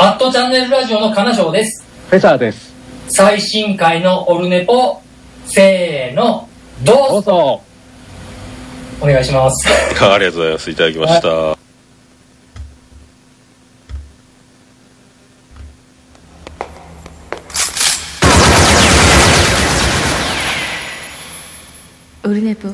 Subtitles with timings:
[0.00, 1.84] アットチャンネルラジオの金賞です。
[2.08, 2.72] フェザーです。
[3.08, 5.02] 最新回のオルネポ、
[5.44, 6.48] せーの、
[6.84, 7.62] どうぞどうぞ。
[9.00, 9.68] お願いします。
[9.68, 10.70] ありがとうございます。
[10.70, 11.58] いただきました。
[22.22, 22.68] オルネポ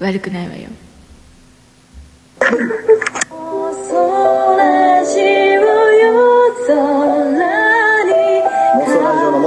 [0.00, 0.68] 悪くないわよ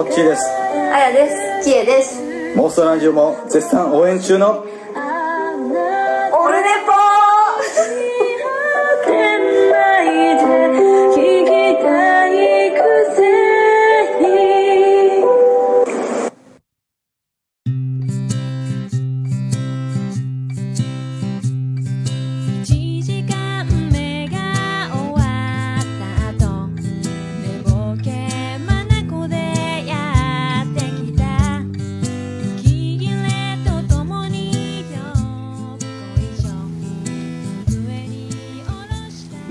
[0.07, 0.41] ラジオのモッチーです
[0.93, 1.69] あやです。
[1.69, 2.55] きえです。
[2.55, 4.65] モンストラジオも絶賛応援中の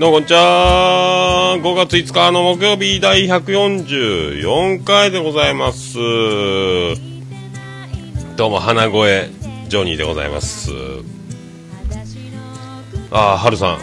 [0.07, 1.57] どうもこんにちは。
[1.61, 5.97] 5月5日の木曜日第144回でございます。
[8.37, 9.29] どうも、花声
[9.67, 10.71] ジョニーでございます。
[13.11, 13.79] ああ、はるさん。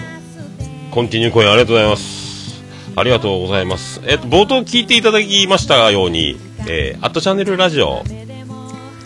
[0.92, 2.64] コンティニューコインありがとうございます。
[2.96, 4.00] ありがとうございます。
[4.06, 8.00] えっと、冒頭聞いていただきましたように、えー、アットチャンネルラジオ、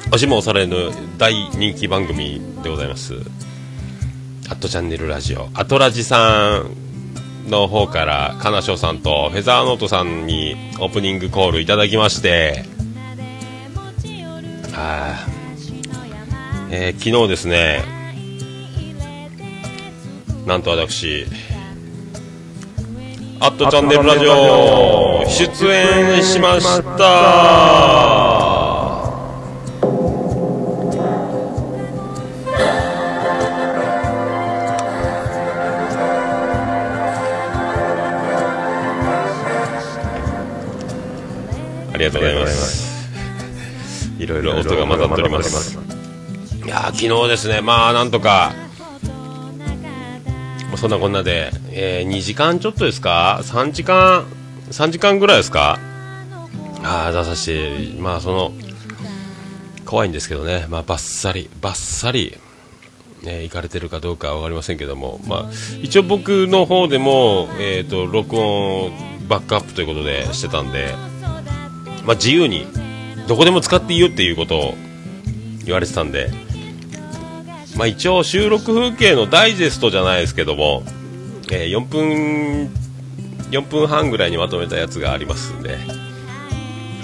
[0.06, 3.14] 押しも押されぬ大人気番組でございます。
[4.48, 6.87] アットチャンネルラジオ、アトラジさん
[7.48, 12.64] の方から、かなしょさんとフェザーノートさんにオープニングコールいただきまして、
[14.72, 15.14] は
[16.70, 17.82] いえー昨日ですね、
[20.46, 21.26] なんと私、
[23.40, 28.27] アットチャンネルラジオ、出演しました。
[42.12, 42.98] がとうございます。
[44.18, 45.78] いろいろ音が混ざっております。
[46.64, 48.52] いやー昨日ですね、まあなんとか、
[50.68, 54.26] まあそんなこんなで、えー2時間ちょっとですか、3時間、
[54.70, 55.78] 3時間ぐらいですか、
[56.82, 58.52] あー出させて、まあその、
[59.86, 62.36] 怖いんですけどね、まあバッサリ、バッサリ、
[63.22, 65.50] ね、行かれてるかどうかは分かりませんけども、まあ、
[65.82, 68.92] 一応僕の方でも、えー、と録音
[69.28, 70.94] バックアップということでしてたんで、
[72.08, 72.66] まあ、自由に
[73.28, 74.74] どこでも使っていいよっていうことを
[75.66, 76.30] 言われてたんで、
[77.76, 80.84] まあ、一応収録風景のダイジェストじゃないですけども、
[81.52, 82.70] えー4分
[83.50, 85.78] 4分半ぐらいにまとめたやつがありますんで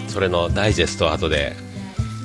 [0.09, 1.55] それのダイジェストを後で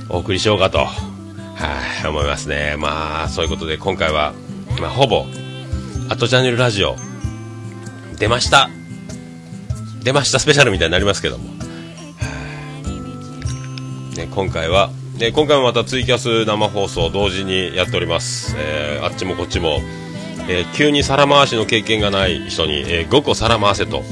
[0.09, 2.75] お送りしようかとはい思いますね。
[2.78, 4.34] まあそういうことで今回は、
[4.79, 5.25] まあ、ほぼ
[6.07, 6.96] 「アトチャンネルラジオ」
[8.17, 8.69] 出ました。
[10.01, 11.59] 出ましたスペシャルみたいになりますけども。
[14.19, 19.80] ね、今回は、ね、今回もまたツイキャス生放送同時にやっております、えーあっちもこっちも、
[20.50, 24.03] えー急に皿回しの経験がない人に、え5個皿回せと。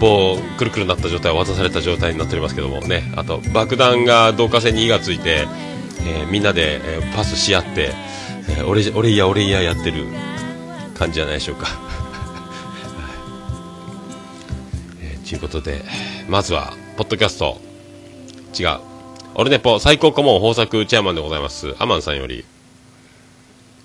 [0.00, 3.12] 棒くるくるなった状態を渡された状態になっておりますけどもね。
[3.14, 5.46] あと爆弾が導火線に火がついて、
[6.06, 7.90] えーみんなで、えーパスし合って、
[8.48, 10.06] えー俺俺や俺いややってる
[10.94, 11.66] 感じじゃないでしょうか。
[15.02, 15.84] えーということで
[16.26, 17.60] まずはポッドキャスト。
[18.58, 18.89] 違う。
[19.34, 21.76] オルネポ最高顧問豊作チェアマンでございます。
[21.78, 22.44] アマンさんより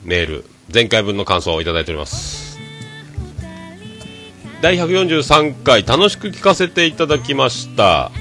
[0.04, 2.58] メール前回分の感想をいただいております。
[4.62, 8.12] 第143回楽しく聞かせていただきました。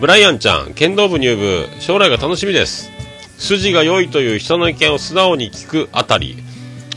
[0.00, 2.90] ブライアンちゃん剣道部入部将来が楽しみです。
[3.38, 6.36] 筋が良いという人の意見を素直に聞くあたり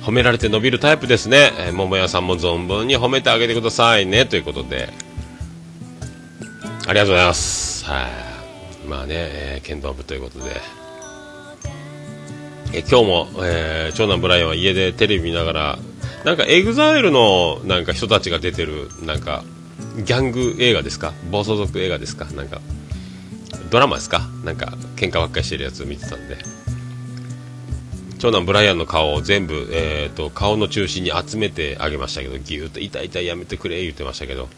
[0.02, 4.26] 褒められて伸びるタイプですね、えー桃屋さんも存分に褒めてあげてくださいね。
[4.26, 4.94] ということで
[6.90, 7.86] ありがとうございます。
[7.86, 8.88] はい。
[8.88, 10.60] まあね、えー剣道部ということで。
[12.74, 15.80] え今日も、えー長男ブライアンは家でテレビ見ながら、
[16.26, 19.44] なんかエグザイルのなんか人たちが出てる、なんか、
[19.98, 21.14] ギャング映画ですか？
[21.30, 22.26] 暴走族映画ですか？
[22.26, 22.60] なんか、
[23.70, 24.28] ドラマですか？
[24.44, 26.38] なんか、喧嘩ばっかりしてるやつ見てたんで。
[28.18, 34.50] 長男ブライアンの顔を全部、えー、と顔の中心に集めてあげましたけどぎゅーっと痛い痛いやめてくれ言ってましたけど、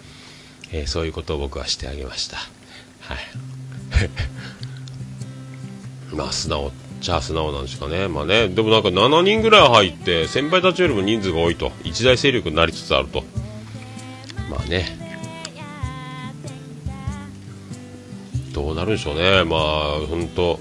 [0.71, 2.37] えーそういうことを僕はしてあげました。
[2.37, 3.17] はい。
[6.15, 6.71] まあ素直っ
[7.01, 8.07] ちゃ素直なんですかね。
[8.07, 11.71] まあねでもなんか7人ぐらい入って先輩たちよりも人数が多いと。
[11.83, 13.23] 一大勢力になりつつあると。
[14.49, 14.97] まあね。
[18.53, 19.43] どうなるんでしょうね。
[19.43, 20.59] まあ本当、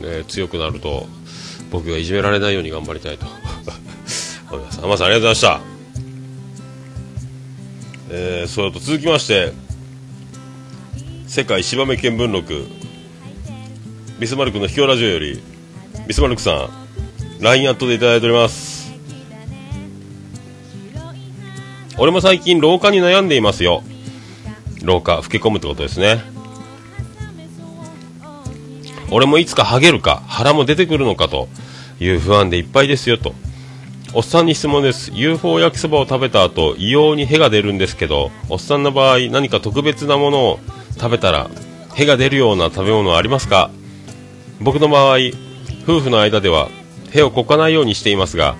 [0.00, 1.06] ね、強くなると
[1.70, 3.26] 僕がいじめられないように頑張りたいと。
[4.50, 4.64] 思い。
[4.64, 5.75] ます天さんありがとうございました。
[8.08, 9.52] えー、それと続きまして
[11.26, 12.66] 世界芝目見聞録。
[14.20, 15.42] ビスマルクの秘境ラジオより
[16.06, 18.92] ビスマルクさん LINE アットでいただいております。
[21.98, 23.82] 俺も最近老化に悩んでいますよ。
[24.82, 26.22] 老化老け込むってことですね。
[29.10, 31.48] 俺もいつかハゲるか腹も出てくるのかと
[31.98, 33.34] いう不安でいっぱいですよと。
[34.16, 35.10] おっさんに質問です。
[35.12, 40.58] UFO 焼きそばを食べた後異様に屁が出るんですけどおっさんの場合何か特別なものを
[40.94, 41.50] 食べたら
[41.94, 43.70] 屁が出るような食べ物はありますか？
[44.58, 45.18] 僕の場合
[45.82, 46.70] 夫婦の間では
[47.10, 48.56] 屁をこかないようにしていますが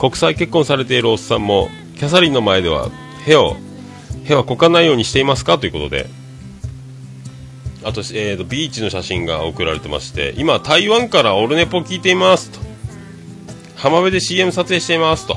[0.00, 2.90] 国際結婚されているおっさんもキャサリンの前では
[3.24, 3.54] 屁を
[4.24, 5.58] 屁はこかないようにしていますか？
[5.60, 6.08] ということで。
[7.84, 12.50] あと,、えーとビーチの写真が送られてまして今台湾からオルネポ聞いています。
[12.50, 12.71] と
[13.82, 15.36] 浜辺で CM 撮影していますと。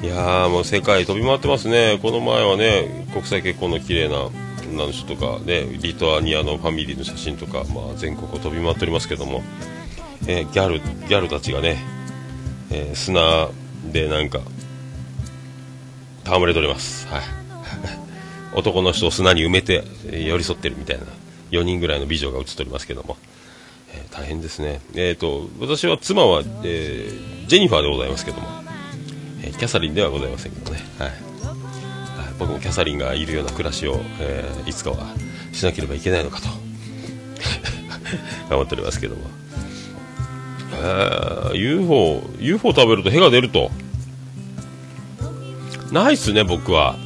[0.00, 1.98] いやーもう世界飛び回ってますね。
[2.00, 4.30] この前はね国際結婚の綺麗な
[4.70, 9.42] 女の人とかねリトアニアのファミリーの写真とか、まあ、全国を飛び回っておりますけども、
[10.28, 11.78] えーギャルギャルたちがね、
[12.70, 13.48] えー砂
[13.92, 14.38] でなんか
[16.24, 17.08] 戯れております。
[17.08, 17.22] はい。
[18.54, 21.06] 男の人を砂に埋めて寄り添ってるみたいな
[21.50, 23.16] 4人ぐらいの美女が映っておりますけども、
[23.92, 24.80] えー大変ですね。
[24.94, 28.46] えっ、と私は妻は、えージェニファーでございますけども、
[29.42, 30.80] えーキャサリンではございませんけどね。
[30.98, 31.12] はい。
[32.38, 35.14] 僕もキャサリンがいるような暮らしを、えーいつかは
[35.52, 36.48] しなければいけないのかと。
[38.50, 39.22] 頑張っておりますけども、
[40.74, 43.70] えー UFO, UFO 食べると屁が出ると。
[45.90, 46.96] ないっすね僕は。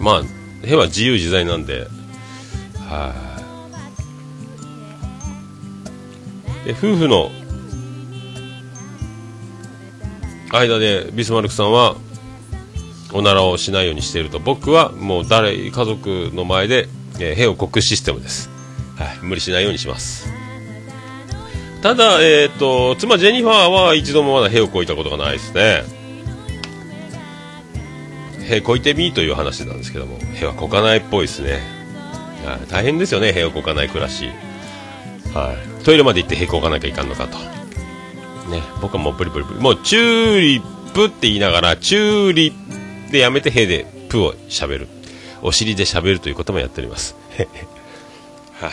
[0.00, 0.22] まあ
[0.66, 1.86] 屁は自由自在なんで。
[2.88, 3.31] はい。
[6.64, 7.30] で夫婦の
[10.50, 11.96] 間でビスマルクさんは
[13.12, 14.38] おならをしないようにしていると。
[14.38, 16.88] 僕はもう誰家族の前で、
[17.18, 18.48] えー、屁をこくシステムです、
[18.96, 20.30] はい、無理しないようにします。
[21.82, 25.82] ただ、えー、と妻ジェニファーは一度もまだ屁をこいたことがないですね。
[28.48, 31.60] 屁こいてみーという話なんですけども屁はこかないっぽいですね、
[32.68, 34.28] 大変ですよね屁をこかない暮らし、
[35.34, 37.38] はい、トイレまで行って屁こかなきゃいかんのかと。
[38.50, 39.60] ね、僕はもうプリプリプリ。
[39.60, 44.88] もうチューリップって言いながらチューリップでやめてヘでプをしゃべる。
[45.40, 47.16] お尻でしゃべるということもやっております。
[48.60, 48.70] はい、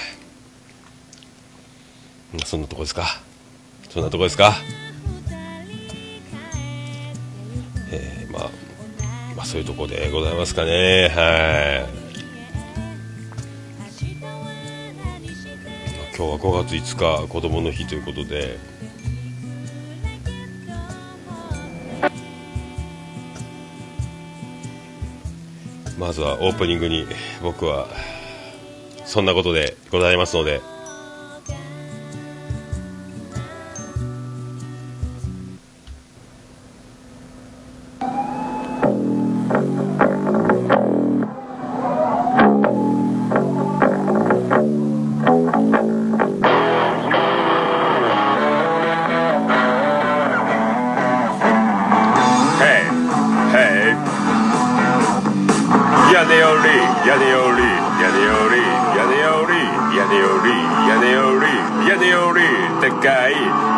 [2.34, 3.22] まあそんなとこですか？
[3.90, 4.56] そんなとこですか？
[7.92, 8.50] えー、まあ
[9.36, 11.10] まあそういうとこでございますかね。
[11.16, 11.99] はい。
[16.20, 18.58] 今日は5月5日子供の日ということで。
[25.98, 27.06] まずはオープニングに
[27.42, 27.88] 僕は
[29.06, 30.60] そんなことでございますので。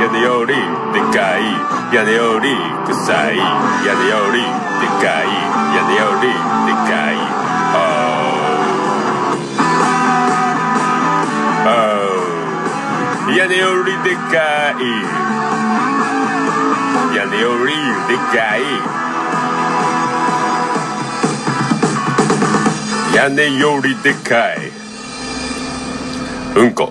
[0.02, 1.44] 屋根よりでかい
[1.94, 2.50] 屋根より
[2.88, 3.38] 臭い。
[3.38, 3.44] 屋
[4.00, 4.48] 根よりで
[4.98, 5.28] かい
[5.76, 6.28] 屋根より
[6.66, 7.16] でかい。
[7.76, 7.78] Oh.
[11.68, 13.38] Oh.
[13.38, 14.82] 屋根よりでかい。
[17.16, 17.76] 屋根より
[18.08, 18.60] でかい。
[23.16, 24.72] 屋根よりでかい。
[26.56, 26.91] うんこ。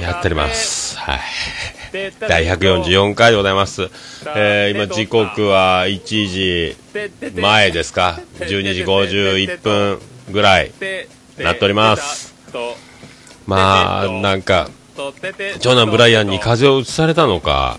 [0.00, 1.20] やっておりますはい
[2.20, 3.88] 第144回でございます。
[4.36, 6.76] えー今時刻は1時
[7.40, 9.98] 前ですか？12時51分
[10.30, 10.72] ぐらい
[11.38, 12.34] なっております。
[13.46, 14.68] まあ、なんか、
[15.60, 17.78] 長男ブライアンに風邪をうつされたのか、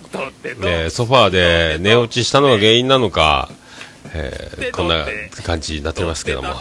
[0.59, 3.49] ね、ソファーで寝落ちしたのが原因なのか、
[4.13, 5.05] えーこんな
[5.43, 6.55] 感じになっておりますけども、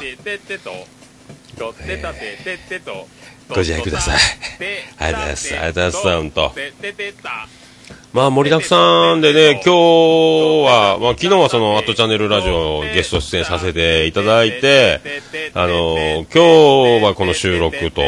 [3.49, 4.19] ご自愛ください。
[4.99, 5.55] ありがとうございます。
[5.55, 6.53] ありがとうございます、本当。
[8.13, 9.71] まあ、盛りだくさんでね、今日
[10.67, 15.01] は、まあ、昨日はその、アットチャンネルラジオゲスト出演させていただいて、
[15.55, 18.03] あの、今日はこの収録と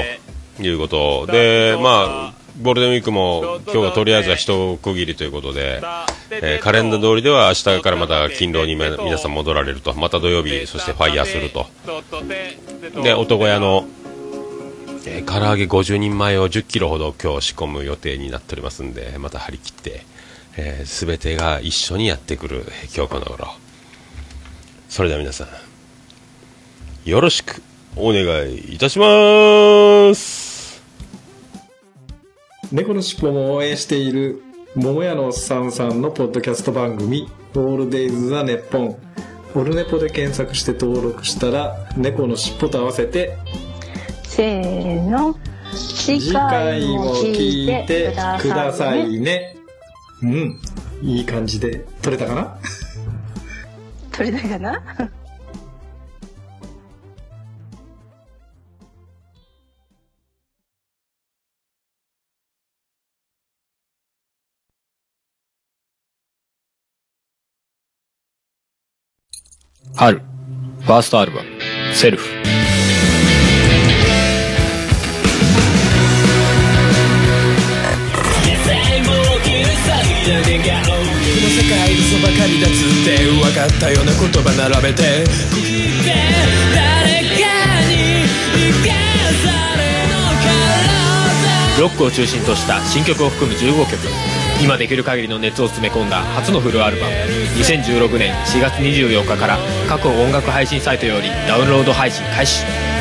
[0.60, 5.80] いうことで、まあ、ゴールデンウィークも今日がとりあえずは一区切りということで、
[6.30, 11.66] えーカレンダー通りでは明日からまた勤労にめ皆さん戻られると、また土曜日、そしてファイヤーすると。
[13.02, 13.86] で、男屋の、
[15.06, 20.04] えー唐揚げ50人前を10キロほど今日仕込む予定になっておりますんで、また張り切って、
[20.56, 22.64] えー、全てが一緒にやってくる
[22.94, 23.48] 今日この頃。
[24.88, 27.62] それでは皆さん、よろしく
[27.96, 30.82] お願いいたします。
[32.72, 34.42] 猫のしっぽも応援している
[34.76, 38.96] 桃屋のおっさんさんのポッドキャスト番組「オールデイズ・ザ・ネッポン」
[39.56, 43.36] オルネポで検索して登録したら猫のしっぽと合わせて
[44.40, 45.38] せーの。
[45.74, 49.54] 次次回も聞いてくださいね。
[50.22, 50.58] うん。
[51.02, 52.58] いい感じで撮れたかな？
[54.10, 54.82] 取れたかな？
[69.96, 70.22] 春、
[70.80, 71.48] ファーストアルバム、
[71.94, 72.69] セルフ。
[85.56, 85.64] 見
[86.04, 86.12] て
[86.74, 87.48] 誰か
[87.88, 88.92] に生か
[89.40, 90.44] されるのか
[91.76, 93.98] なロックを中心とした新曲を含む15曲。
[94.62, 97.12] 今できる限りの熱を詰め込んだ初のフルアルバム。
[97.58, 99.58] 2016年4月24日から
[99.88, 102.64] 各音楽配信サイトよりダウンロード配信開始「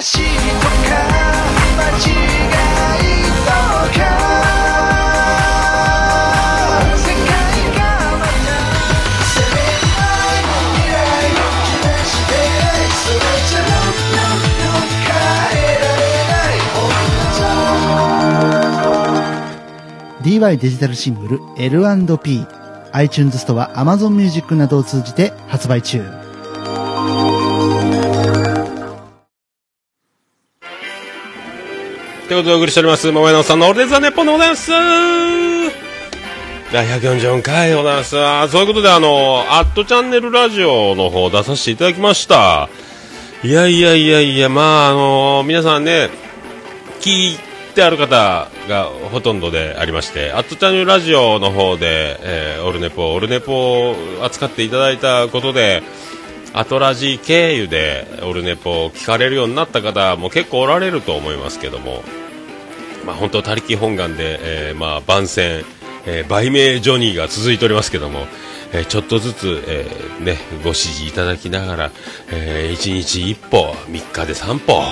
[0.00, 1.20] しいとか
[20.22, 26.19] DY デジタルシングル L&PiTunes ストア AmazonMusic などを通じて発売中。
[32.30, 34.70] ということでお送りしております、桃屋のさんのオールデイズ・ザ・ネッポンでございます。
[36.72, 38.10] 第144回でございます。
[38.10, 42.68] そういうことで、あの、アットチャンネルラジオの方出させていただきました。
[43.42, 46.08] いやいやいやいや、まあ、あの皆さんね、
[47.00, 47.38] 聞い
[47.74, 55.82] てある方がほとんどでありまして、アットチャンネルラジオの方で、えーオルネポ、オルネポを扱っていただいたことで、
[56.52, 62.02] アトラジ経由でオルネポを聞かれるようになった方も結構おられると思いますけども、
[63.06, 64.38] まあ、本当、他力本願で、
[64.70, 65.64] えーまあ、番宣、
[66.06, 68.26] えー売名ジョニーが続いておりますけども、
[68.72, 71.90] えーちょっとずつ、えーね、ご指示いただきながら、
[72.32, 74.82] え1日1歩、3日で3歩、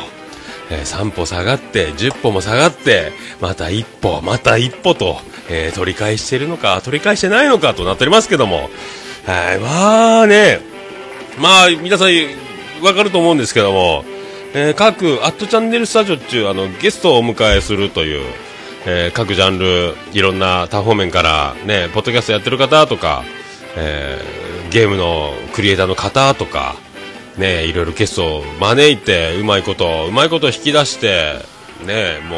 [0.70, 8.70] えー3歩下がって、10歩も下がって、また1歩、また1歩と、えー取り返しているのか、取り返してないのかとなっておりますけども、
[9.26, 10.60] はい、まあね、
[11.40, 12.08] まあ、皆さん、
[12.84, 14.04] わかると思うんですけども、
[14.54, 18.26] えー各、アットチャンネルスタジオっていう、あの、ゲストをお迎えするという、
[18.86, 23.24] えー各ジャンル、いろんな多方面から、ね、ポッドキャストやってる方とか、
[23.76, 26.76] えーゲームのクリエイターの方とか、
[27.38, 31.36] ね、いろいろゲストを招いて、うまいこと、うまいこと引き出して、
[31.86, 32.36] ね、も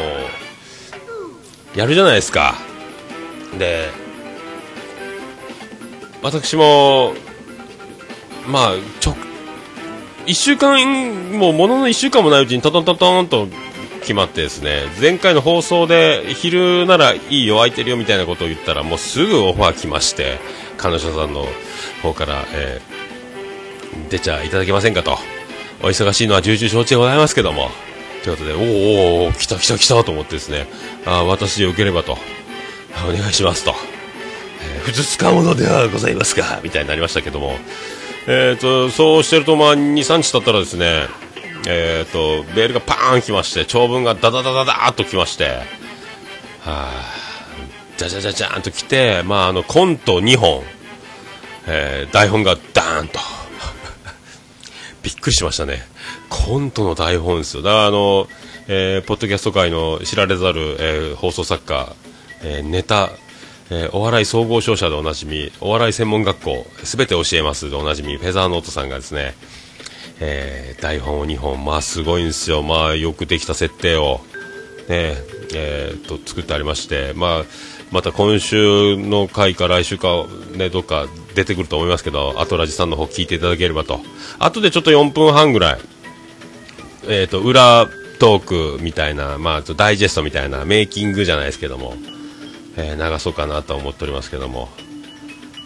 [1.75, 2.55] う、やるじゃないですか。
[3.59, 3.89] で、
[6.23, 7.15] 私も、
[8.51, 9.17] まあ、ちょ、
[10.27, 13.49] 一週間、もうものの一週間もないうちにトントントントンと
[14.01, 20.39] 決まってですね、前回の放送で昼ならいいよ、空いてるよみたいなことを言ったら、もうすぐオファー来まして、
[20.77, 21.47] 彼女さんの
[22.03, 23.01] 方から、えー
[24.09, 25.19] 出ちゃいただけませんかと。
[25.83, 27.71] お忙しいのは重々承知でございますけども。
[28.23, 30.67] ということで、おーおーお来た来た来たと思ってですね、
[31.07, 32.19] あ私でよければと、
[33.09, 33.75] お願いしますと。
[34.83, 37.57] ふつつかものではございますか、みたいになりましたけども、
[38.33, 41.09] えっ、と、そうしてると、まあ、2、3日経ったらですね、
[41.67, 45.57] えっ、と、メールがパーン来まして、長文がダダダダダーっと来まして、は
[46.67, 46.91] あ、
[47.97, 50.63] じゃじゃじゃじゃーんと来て、まあ、あの、コント2本、
[51.67, 53.19] えー台本がダーンと。
[55.03, 55.85] びっくりしましたね。
[56.29, 57.63] コントの台本ですよ。
[57.63, 58.29] だからあの、
[58.69, 61.97] えーポッドキャスト界の知られざる、えー放送作家、
[62.43, 63.11] えーネタ、
[63.71, 69.35] えーお笑い総合商社でおなじみ、お笑い専門学校、すべて教えますでおなじみ、フェザーノートさんがですね、
[70.21, 72.63] えー台本を2本、まあすごいんですよ。
[72.63, 74.21] まあよくできた設定を、
[74.89, 75.17] ね、
[75.55, 77.45] えーと、作ってありまして、まあ、
[77.91, 84.01] また今週の回か来週か、ね、どっか出てくると思いますけど、あとラジさんの方聞いていただければと。
[84.39, 85.79] 後でちょっと4分半ぐらい、
[87.09, 91.95] えーと、裏トークみたいな、まあ、ダイジェストみたいな、メイキングじゃないですけども、
[92.77, 94.69] えー流そうかなと思っておりますけども。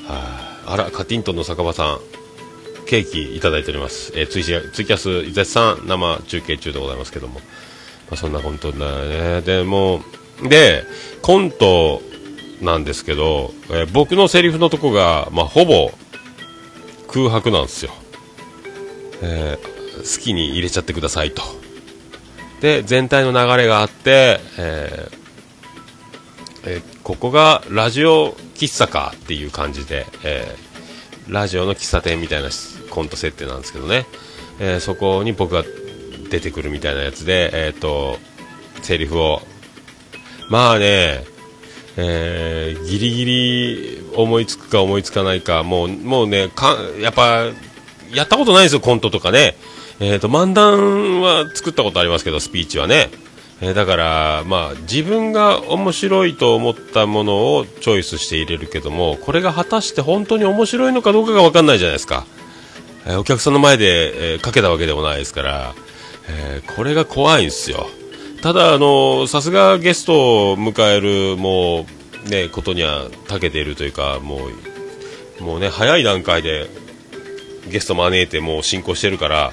[0.07, 1.99] はあ、ら、カティントンの酒場さん、
[2.87, 4.13] ケーキいただいております。
[4.15, 7.35] えーツイツイキャス絶賛生中継中でございますけども。
[7.35, 9.41] まあ、そんなコントだね。
[9.43, 10.03] で、も、
[10.43, 10.85] で、
[11.23, 12.03] コント
[12.61, 15.91] なんですけど、えー僕のセリフのとこが、まあ、ほぼ
[17.09, 17.93] 空白なんですよ。
[19.23, 21.43] えー好きに入れちゃってくださいと。
[22.61, 25.24] で、全体の流れがあって、えー
[26.67, 30.75] えーここがラジオ喫茶かっていう感じで、えー
[31.33, 32.51] ラジオの喫茶店みたいな
[32.91, 34.07] コント設定なんですけどね、
[34.59, 35.65] えーそこに僕が
[36.31, 38.19] 出てくるみたいなやつで、えっ、と、
[38.83, 39.41] セリフを、
[40.51, 41.25] まあね、
[41.97, 47.47] えーギリギリ思いつくか思いつかないか、もう、もうね、かやっぱ、
[48.13, 49.57] やったことないですよ、コントとかね。
[50.01, 53.11] えっ、と、漫談は作ったことありますけど、スピーチはね。
[53.65, 62.27] えーだから、まあ、自分が面白いと思ったものをチョイスして入れるけども、これが果たして本当に面白いのかどうかが分かんないじゃないですか。
[63.07, 65.75] えーお客さんの前で、えーかけたわけでもないですから、
[66.29, 67.89] えーこれが怖いんですよ。
[68.43, 71.87] ただ、あのさすがゲストを迎える、も
[72.27, 74.41] う、ね、ことには長けているというか、も
[75.41, 76.69] う、もうね、早い段階で
[77.71, 79.53] ゲスト招いてもう進行してるから、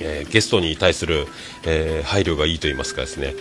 [0.00, 1.26] えーゲストに対する、
[1.64, 3.34] えー配慮がいいと言いますかですね、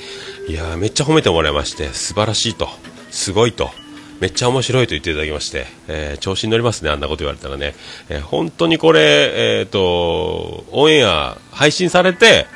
[0.47, 2.69] いやめっちゃ褒めてもらいまして、素晴らしいと、
[3.11, 3.71] すごいと、
[4.19, 7.75] めっちゃ面白いと言っていただきまして、えー調子に乗りますね、あんなこと言われたらね。
[8.09, 12.47] えー本当にこれ、えっ、と、オンエア配信されて、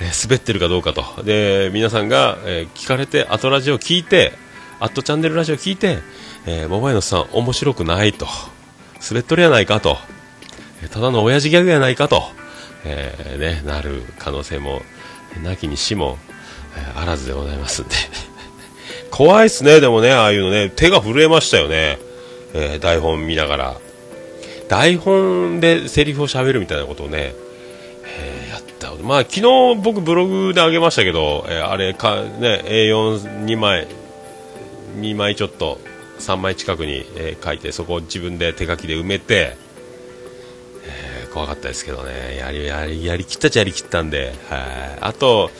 [0.00, 1.22] えー滑ってるかどうかと。
[1.24, 4.32] で、皆さんが、えー聞かれて、後ラジオ聞いて、
[4.80, 5.98] アットチャンネルラジオ聞いて、
[6.46, 8.26] えー、モバイノスさん面白くないと。
[9.06, 9.98] 滑っとるやないかと。
[10.82, 12.22] えただの親父ギャグやないかと。
[12.84, 14.82] えーね、なる可能性も、
[15.42, 16.18] なきにしも、
[16.76, 17.94] えーあらずでございますんで。
[19.10, 21.98] 怖いっすね、でもね、ああいうのね、手が震えましたよね。
[22.54, 23.76] えー台本見ながら。
[24.68, 27.34] 台本でセリフを喋るみたいなことをね、
[28.18, 28.92] えーやった。
[29.02, 29.42] まあ、昨日
[29.82, 33.86] 僕ブログであげましたけど、えーあれか、ね、A42 枚、
[34.98, 35.80] 2枚ちょっと、
[36.20, 39.56] 3枚近くに、えー書いて、そこを自分で手書きで埋めて、
[41.34, 44.98] 怖かったですけどね、やり、やり、やりきったっちゃやりきったんで、はい。
[45.00, 45.50] あと、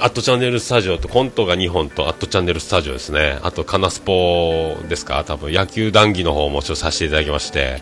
[0.00, 3.38] アットチャンネルスタジオとコントが2本とアットチャンネルスタジオですね。
[3.42, 5.22] あとカナスポですか？
[5.24, 7.80] 多分野球談義の方もちょっとさせていただきまして。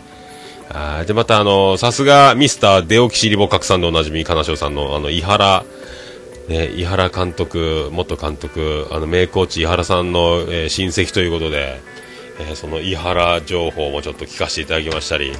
[0.69, 5.65] あで、またあの、さすがミスターデオキシリボ核さんでおなじみ、金城さんのあの、井原、
[6.49, 11.79] ね、井原監督、元監督、あの、名コーチ井原さんの、えー親戚ということで、
[12.39, 15.33] えーその井原情報もちょっと聞かせていただきましたり、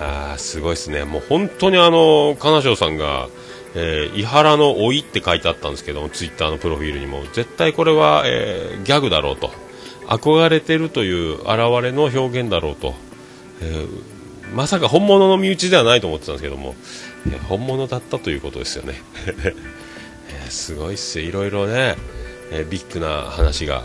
[0.00, 1.04] あーすごいですね。
[1.04, 3.28] もう本当にあの、金城さんが、
[3.74, 9.50] えー、伊原の老いって書いてあったんですけども、ツイッターのプロフィールにも、絶対これは、えーギャグだろうと。
[10.06, 11.46] 憧れてるという現
[11.82, 12.94] れの表現だろうと。
[13.60, 14.14] えー
[14.52, 16.74] まさか本物の身内ではないと思ってたんですけども、
[17.32, 18.94] え本物だったということですよね。
[20.46, 21.26] えすごいっすよ。
[21.26, 21.96] いろいろね、
[22.52, 23.82] えビッグな話が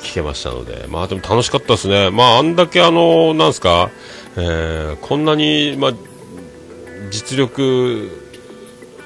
[0.00, 2.10] 聞けましたので、まあでも楽しかったですね。
[2.10, 3.90] まああんだけあの、なんすか、
[4.36, 5.92] えーこんなに、まあ、
[7.10, 8.10] 実力、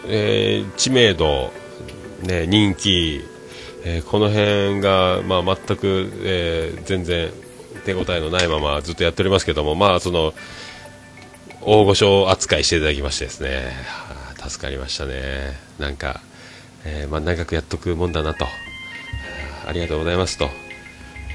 [0.06, 1.52] えー知名度、
[2.22, 3.22] ね、人気、
[3.84, 7.30] えーこの辺が、まあ、全く、えー全然
[7.84, 10.34] 手応えのないままずっとやっておりますけども、まあ、その
[11.62, 13.72] 大御所扱いしていただきましてですね、
[14.46, 15.58] 助かりましたね。
[15.78, 16.20] なんか、
[16.84, 18.48] えーまあ、長くやっとくもんだなと、あ
[19.68, 20.48] ありがとうございますと、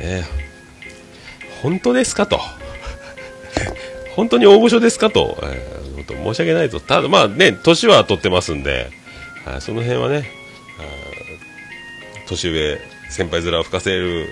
[0.01, 0.53] えー
[1.61, 2.41] 本当ですかと。
[4.15, 8.91] 本当に大御所ですかと、えー申し訳ないと、ただ、まあね、年は取ってますんで、
[9.45, 10.29] はその辺はね、
[12.27, 12.77] 年上、
[13.09, 14.27] 先輩面を吹かせる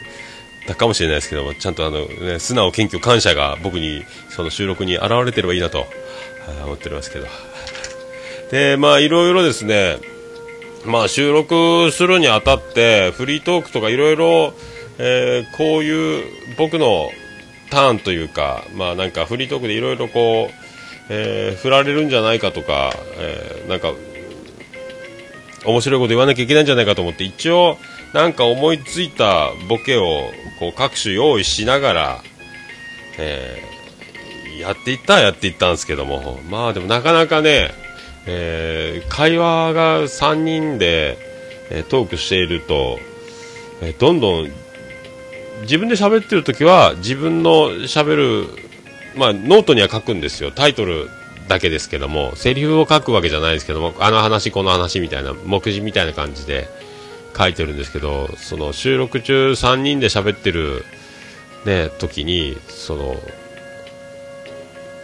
[0.67, 5.85] たかもしれないですけども、ちゃんとあの、ね、素直、謙虚、感謝が僕に、その収録に現れてればいいなと、
[6.65, 7.27] 思っておりますけど。
[8.51, 9.97] で、まあ、いろいろですね、
[10.85, 14.53] まあ、収録するにあたって、フリートークとかいろいろ、
[14.97, 17.09] えーこういう僕の
[17.71, 20.53] ターンというか、まあ、なんかフリートークでいろいろこう、
[21.09, 23.93] えー振られるんじゃないかとか、えーなんか、
[25.65, 27.77] 面白いこと言わなきゃいけないんじゃないかと思って、一応、
[28.13, 30.29] なんか思いついたボケを、
[30.59, 32.23] こう、各種用意しながら、
[33.17, 33.71] えー
[34.59, 37.71] やっていったやっていったんですけども、まあでもなかなかね、
[38.27, 41.17] えー会話が3人で、
[41.71, 42.99] えートークしていると、
[43.81, 44.51] えどんどん
[45.61, 48.47] 自分で喋ってる時は自分の喋る、
[49.15, 50.51] まあ、ノートには書くんですよ。
[50.51, 51.09] タイトル
[51.47, 56.67] だけですけどもセリフを書くわけじゃないですけどもあの話この話みたいな目次みたいな感じで
[57.37, 60.85] 書いてるんですけどその収録中3人で喋ってる、
[61.65, 63.15] ね、時にその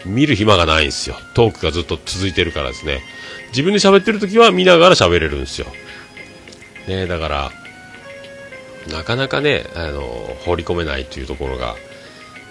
[0.05, 1.17] 見る暇がないんですよ。
[1.33, 3.01] トークがずっと続いてるからですね。
[3.49, 5.67] 自分で喋ってる時は見ながら喋れるんですよ、
[6.87, 7.51] ね、だから
[8.91, 10.01] なかなかねあの
[10.45, 11.75] 放り込めないというところが、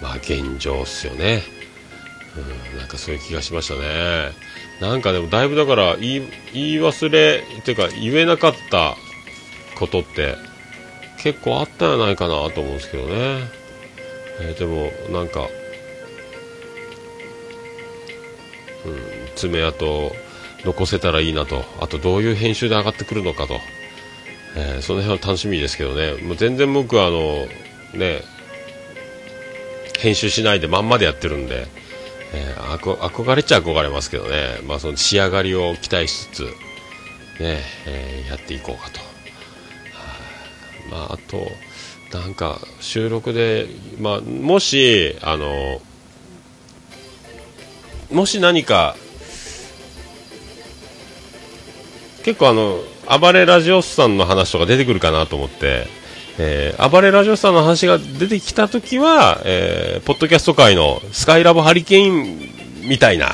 [0.01, 1.43] まあ、現状っすよね、
[2.71, 4.31] うん、なんかそういう気がしましたね。
[4.79, 8.95] なんかでもだいぶだから言い言い忘れっていうか言えなかった
[9.79, 10.35] ことって
[11.17, 13.39] 結構あったんじゃないかなと思うんですけどね、
[14.39, 15.47] えーでもなんか
[18.85, 18.95] うん、
[19.35, 20.11] 爪痕
[20.63, 23.59] 残せたらいいなと、あとどういう編集で上がってくるのかと、
[24.59, 27.45] えーその辺は楽しみですけどね、もう全然僕はあの、
[27.93, 28.21] ね、
[29.99, 31.67] 編集しないでまんまでやってるんで、
[32.33, 36.41] えー憧れちゃ憧れますけどね、まあ、その仕上がりを期待しつつ、
[37.39, 38.99] ねえーやっていこうかと。
[40.89, 41.51] まあ、あと、
[42.17, 43.67] なんか収録で、
[43.99, 45.81] まあ、もし、あの、
[48.09, 48.95] もし何か、
[52.23, 52.79] 結構あの、
[53.19, 55.87] 暴れラジオスさんの話とか出てくるかなと思って、
[56.37, 62.11] えー暴れラジオスさんの話が出てきたときは、えーポッドキャスト界のスカイラブハリケー
[62.85, 63.31] ンみたいな、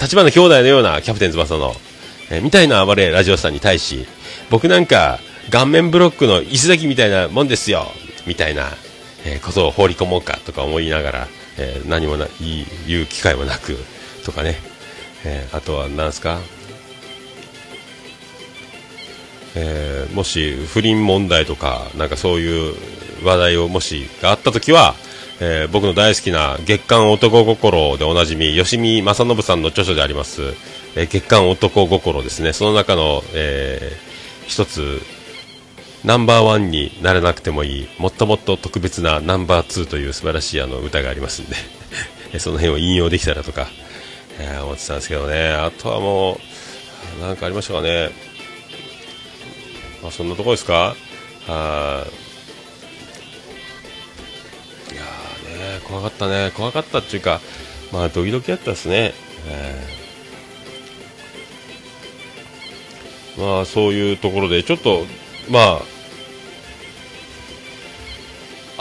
[0.00, 1.74] 立花兄弟のようなキャプテン翼の、
[2.30, 4.06] えーみたいな暴れラジオスさんに対し、
[4.50, 5.18] 僕なんか
[5.50, 7.86] 顔面ブロックの石崎みたいなもんですよ、
[8.26, 8.68] みたいな、
[9.24, 12.26] えーことを放り込もうかとか思いながら、えー何もな
[12.86, 13.76] 言う機会もなく
[14.24, 14.56] とかね、
[15.24, 16.38] えーあとは何ですか、
[19.54, 22.74] えーもし不倫問題とかなんかそういう
[23.24, 24.94] 話題をもしがあったときは、
[25.40, 30.42] えー僕の大好きな月刊男心でおなじみ吉見正信さんの著書であります、
[30.96, 32.52] えー月刊男心ですね。
[32.52, 34.10] その中の、えー
[34.46, 35.00] 一つ
[36.04, 41.46] ナンバーワンにならなくてもいいもっともっと特別なナンバーツーという素晴らしいあの歌がありますん
[42.32, 43.68] で その辺を引用できたらとか、
[44.40, 45.50] えー思ってたんですけどね。
[45.50, 46.40] あとはも
[47.18, 48.10] うなんかありましたかね。
[50.02, 50.96] まあそんなところですか？
[51.46, 52.06] は
[54.92, 56.52] いやね怖かったね。
[56.54, 57.40] 怖かったっていうか
[57.92, 59.14] まあドキドキやったですね、
[59.48, 63.42] えー。
[63.42, 65.04] まあそういうところでちょっと
[65.48, 65.80] まあ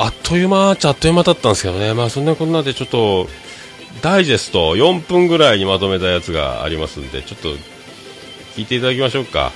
[0.05, 1.93] あっという間っちゃあっという間だったんですけどね。
[1.93, 3.27] まあそんなこんなでちょっと
[4.01, 7.49] ダイジェスト4分ぐらいにまとめたやつがありますんでちょっと
[8.55, 9.51] 聞いていただきましょうか。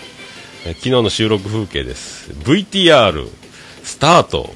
[0.64, 3.30] 昨日の収録風景です VTR
[3.84, 4.54] スタート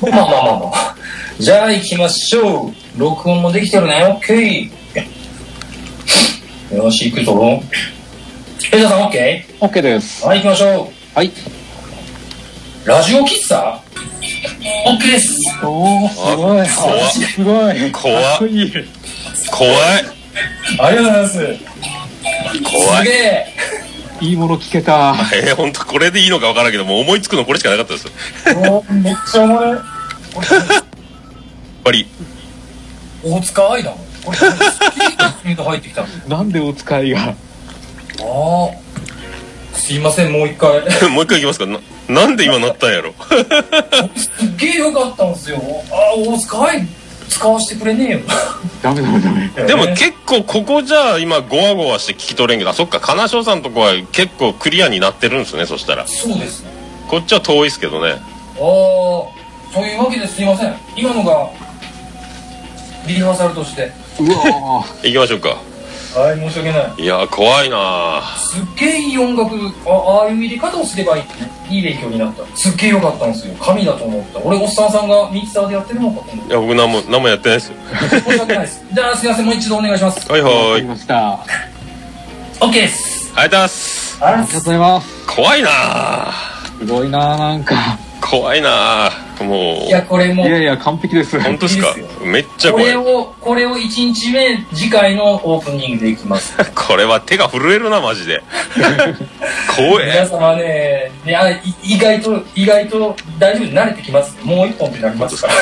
[0.00, 0.96] まあまあまあまあ。
[1.38, 2.98] じゃあ行きましょう。
[2.98, 4.02] 録音もできてるね。
[4.08, 6.74] オッケー。
[6.74, 7.62] よし、行くぞ。
[8.70, 10.24] ペタさんオッケオッケーです。
[10.24, 11.26] ーはい、行きましょはい。
[11.26, 11.32] う。
[12.88, 13.78] ラジオ喫茶？
[14.86, 15.38] オッケーです。
[15.62, 16.66] おー、すごい。
[16.66, 17.92] すごい。
[17.92, 18.84] 怖い。
[19.50, 20.04] 怖い
[20.78, 21.38] ありがとうございます。
[22.64, 23.83] 怖いすげえ。
[24.24, 25.14] いいもの聞けた。
[25.34, 28.08] えー、本当これでいいのかわからんけどもう思いつくのこれしかなかったです
[28.56, 29.78] おめっちゃおもろい。
[29.78, 29.84] 終
[31.84, 32.06] わり
[33.22, 33.98] 大塚愛だもん。
[34.24, 34.44] これ、ス
[35.42, 36.08] キート入ってきたの。
[36.38, 37.20] なんでお使いが。
[37.20, 37.34] ああ。
[39.74, 40.80] すいません、もう一回。
[41.10, 43.12] もう一回いきますかななんで今なったんやろ
[44.16, 45.60] すっげえよかったんですよ。
[45.90, 46.88] ああ、大塚愛
[47.28, 48.20] 使わせてくれねえよ。
[48.82, 49.48] ダメダメダメ。
[49.66, 56.70] でも結構ここじゃあ今ゴワゴワして聞き取れんけどあそっか金賞さんのとこは結構クリアになってるんですねそしたらそうですね。
[57.08, 58.20] こっちは遠いですけどねああ、
[58.58, 59.30] そ
[59.76, 60.74] ういうわけですいません。
[60.96, 61.50] 今のが、
[63.06, 63.90] リハーサルとして。
[64.20, 65.56] うわ 行きましょうか
[66.14, 66.94] はい、申し訳ない。
[67.02, 71.50] いやー怖いなーすっげえいい音楽、あああいう入れ方をすればいいってね。
[71.68, 77.74] いい勉強になったすっげえ良かったんですよ神だと思った俺おっさんさんがミキサーでやってるのかと思っいや、僕何も、何もやってないですよ。
[77.90, 80.80] た申し訳ないです じゃあすいませんもう一度お願いしますはいはわかーい。
[80.82, 81.16] りました。
[81.16, 81.44] あ
[82.60, 84.18] OK ですありがとうございます。
[84.20, 85.26] ありがとうございます。
[85.26, 86.78] 怖いなぁ。
[86.78, 87.74] すごいななんか。
[88.24, 89.44] 怖いなぁ。
[89.44, 91.38] もいやこれもいうやいや、完璧です。
[91.40, 92.96] 本当ですかめっちゃこ怖いれ。
[92.96, 98.42] をこれを1日目次回のオープニングでいきます これは手が震えるな、マジで。
[99.76, 100.26] 怖皆え。
[100.26, 105.54] 様ねいやい意外と意外と大丈夫慣れてきますもう一本ってなりますから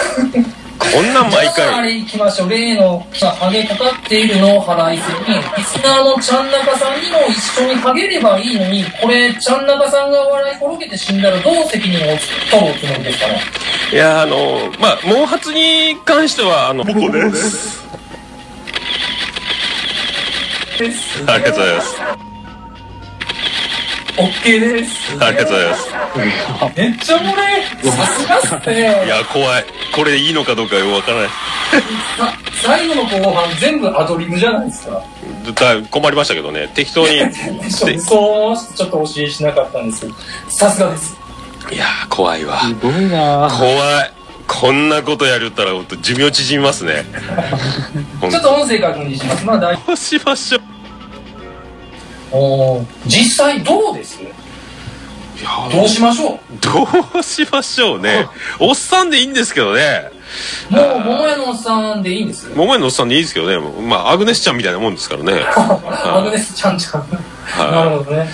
[0.79, 1.83] こんなん毎じゃあ。
[1.83, 12.17] れ行きましょう例のハゲかかっているのを払いせにリスナーのちゃんなかさんにも一緒にハゲればいいのにこれちゃんなかさんが笑い転げて死んだらどう責任を
[12.51, 13.41] 取るおつもりですかね
[13.93, 17.83] いや、あの、まあ、毛髪に関しては、あの、ここです。
[21.27, 22.32] ありがとうございます。
[24.17, 25.89] OK ですありがとうございます。
[26.77, 29.65] めっちゃ漏れさすがっすねいや、怖い。
[29.95, 31.29] これいいのかどうかよくわからない。
[31.29, 35.03] さ最後の後半全部アドリブじゃないですか
[35.55, 36.71] だい困りましたけどね。
[36.75, 37.17] 適当に。
[37.19, 40.15] でそうちょっと教えしなかったんですけど
[40.49, 41.17] さすがです
[41.73, 42.61] いやー、怖いわ。
[42.61, 43.71] すごいな怖
[44.05, 44.13] い。
[44.47, 47.05] こんなことやりよったら、ほんと寿命縮みますね。
[48.31, 50.63] ちょっと音声確認しますまあ大どうしましょう。
[52.33, 54.19] おー実際どうです？
[55.73, 56.39] どうしましょう？
[56.61, 56.87] ど
[57.19, 58.27] うしましょうね。
[58.61, 60.11] おっさんでいいんですけどね。
[60.71, 62.49] もう桃屋のおっさんでいいんです？
[62.55, 63.59] 桃屋のおっさんでいいですけどね。
[63.83, 65.43] まあ、アグネスちゃんみたいなもんですからね。
[65.45, 67.07] アグネスちゃんちゃん
[67.59, 68.29] なはるほどね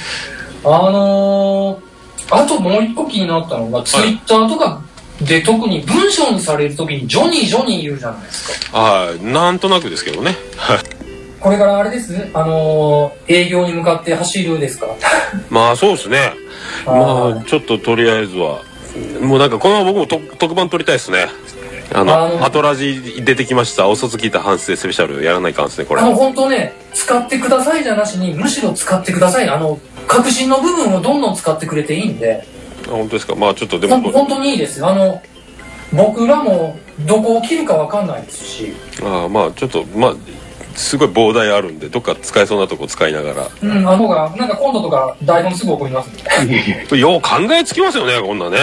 [0.64, 4.80] あのー、あともう一個気になったのがツイッターとか
[5.22, 8.80] で特に文章にされる時にジョニージョニー言うじゃないですかい。
[8.80, 9.24] はい。
[9.24, 10.36] なんとなくですけどね。
[10.56, 10.78] はい。
[11.40, 12.28] これからあれです？
[12.34, 14.86] あのー、営業に向かって走るですか？
[15.50, 16.32] まあ、そうですね。
[16.86, 18.60] まあ、ちょっととりあえずは。
[19.20, 21.26] もうなんか、このまま僕も特特番撮りたいですね。
[21.94, 23.88] ああの、のアトラジ出てきました。
[23.88, 26.00] お卒聞いた反省スペシャルやらないかんですね、これ。
[26.02, 32.44] あの本当ね使ってくださいじゃなしにむしろ使ってくださいあの革新の部分をどんどん使ってくれていいんで
[32.86, 33.34] あ本当ですか？
[33.36, 35.22] まあ、ちょっとでも本当にいいですよあの
[35.92, 38.72] 僕らもどこを切るかわかんないですし
[39.02, 40.14] ああまあ、ちょっと、まあ、
[40.78, 43.48] すごい膨大あるんで、どっか使えそうなとこ使いながら。
[43.62, 46.08] うんあの方がなんか今度とか台本すぐ送ります
[46.44, 46.54] んで
[46.98, 48.58] よう考えつきますよね、こんなね。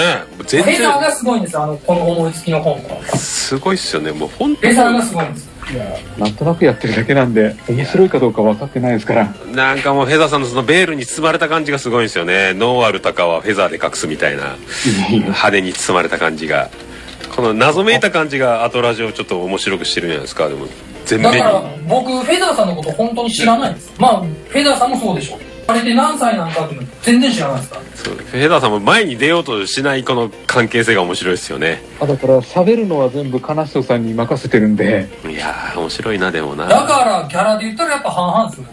[0.47, 4.11] 全然、レザーがすごいんですあのこの思いつきの本とかすごいっすよね。
[4.13, 5.55] もう本当レザーがすごいんです
[6.17, 9.33] なんとなくやってるだけなんで、面白いかどうか分かってないですから。
[9.53, 12.53] なんかもうフェザーさんのそのベールに包まれた感じがすごいんですよね。
[12.53, 14.55] ノーアルタカはフェザーで隠すみたいな、
[15.11, 16.69] 派手に包まれた感じが。
[17.35, 20.47] この謎めいた感じがアトラジオをちょっと面白くしてるんじゃないですか。
[20.47, 20.67] でも、
[21.05, 21.37] 全面に。
[21.37, 23.93] だから僕フェザーさんのこと本当に知らないんです。
[23.99, 25.39] まあフェザーさんもそうでしょう。
[25.67, 27.81] あれで何歳なんかっていうの全然知らないですから。
[27.95, 31.81] そうフェザーさんも前に出ようとしないこの関係性が面白いですよね。
[31.99, 36.67] あだから喋るのは全部金人さんに任せてるんで、いやー、面白いな、でもな。
[36.67, 38.67] だからギャラで言ったらやっぱ半々ですよ。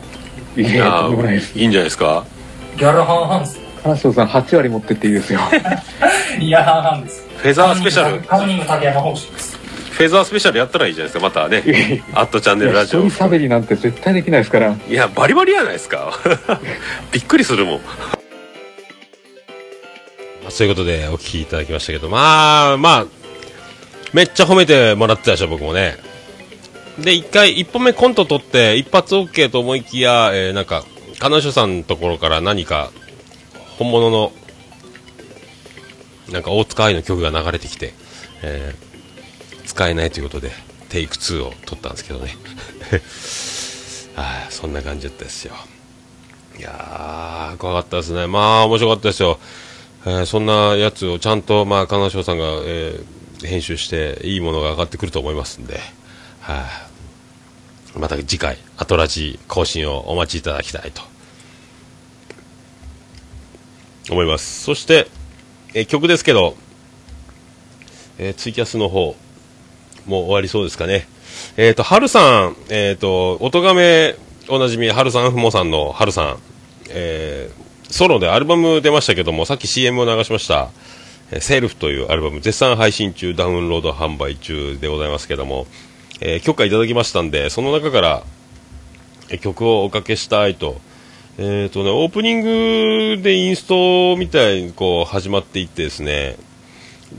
[0.56, 2.24] いやいや、いいんじゃないですか？
[2.76, 3.62] ギャラ半々ですよ。
[3.82, 5.40] 金人さん8割持ってっていいですよ。
[6.38, 9.58] いや半々ですフェザースペシャル、カズニング竹山方式です
[10.02, 12.02] フェザースペシャルやったらいいじゃないですか、またね。
[12.12, 13.06] アットチャンネルラジオ。
[13.06, 14.76] 一人喋りなんて絶対できないですから。
[14.88, 16.12] いや、バリバリやないですか。
[17.12, 17.80] びっくりするもん。
[20.48, 23.06] そういうことでお聞きいただきましたけど、まあ、まあ、
[24.12, 25.96] めっちゃ褒めてもらってたでしょ、僕もね。
[26.98, 30.82] で、一回、一本目コント撮って、一発 OK と思いきや、えーなんか、
[31.20, 32.90] 彼女さんのところから何か、
[33.78, 34.32] 本物の、
[36.32, 37.94] なんか大塚愛の曲が流れてきて、
[38.42, 38.91] えー
[39.72, 40.52] 使えないということで、
[40.90, 42.36] テイク2を撮ったんですけどね。
[44.14, 45.54] はい、そんな感じだったですよ。
[46.58, 48.26] いやー、怖かったですね。
[48.26, 49.38] まあ、面白かったですよ。
[50.04, 55.80] えーそんなやつをちゃんと、まあ、金賞さんが、えー編集して、いいものが上がってくると思いますんで、
[56.42, 56.64] は
[57.96, 61.02] い、また次回、アトラジ更新をお待ちいただきたいと
[64.10, 64.62] 思います。
[64.64, 65.08] そして、
[65.72, 66.56] えー曲ですけど、
[68.18, 69.16] えーツイキャスの方、
[70.06, 71.06] もう終わりそうですかね。
[71.56, 74.16] えっ、と、はるさん、えっ、と、音亀
[74.48, 76.36] おなじみ、はるさんふもさんのはるさん、
[76.90, 77.62] えー
[77.92, 80.70] ソロでアルバム出ましたけども、さっき CM を流しました、
[81.30, 85.66] えーセルフというアルバム、絶賛配信中、ダウンロード販売中でございますけども、
[86.20, 88.22] えー許可いただきましたんで、その中から、
[89.28, 90.80] えー曲をおかけしたいと。
[91.38, 92.40] えっ、とね、オープニン
[93.16, 96.36] グでインストみたいにこう始まっていってですね、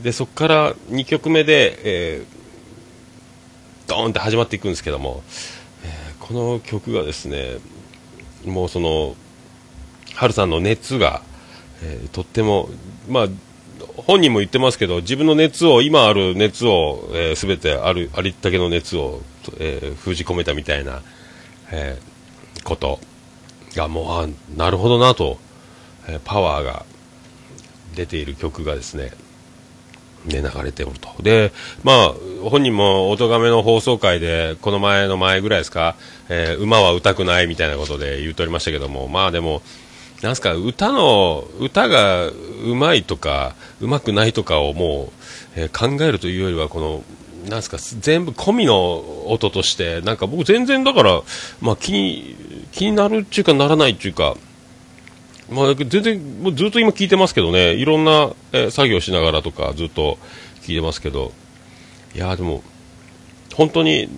[0.02, 2.43] で、そこから2曲目で、えー
[3.86, 5.22] ドーンって始まっていくんですけども、
[5.84, 7.58] えーこの曲がですね
[8.46, 9.14] もうその
[10.14, 11.20] ハルさんの熱が
[11.82, 12.68] えーとっても、
[13.08, 13.26] まあ、
[13.96, 19.22] 本人も言ってますけど、自分の熱を、今ある熱を、えー、全てある、ありったけの熱を、
[19.58, 21.02] えー封じ込めたみたいな、
[21.70, 23.00] えーこと
[23.74, 25.38] が、もう、あなるほどなと、
[26.08, 26.86] えーパワーが
[27.94, 29.12] 出ている曲がですね、
[30.24, 31.10] ね、流れておると。
[31.22, 35.96] で、まあ、本人も、おとがめの放送回で、この前の前ぐらいですか、
[36.28, 39.62] えー馬は歌くないみたいなことで言っておりましたけども、まあでも、
[40.22, 42.32] なんすか、歌の、歌がう
[42.74, 45.12] まいとか、うまくないとかをも
[45.56, 47.02] う、えー考えるというよりは、この、
[47.50, 51.22] なんすか、全部込みの音として、なんか僕全然だから、
[51.60, 52.34] まあ気に、
[52.72, 54.36] 気になるっていうかならないっていうか、
[55.50, 60.18] まあ、全然、もうずっと今聞いてますけどね、いろんな、え作業しながらとかずっと
[60.62, 61.32] 聞いてますけど、
[62.14, 62.62] いやでも、
[63.54, 64.08] 本当に、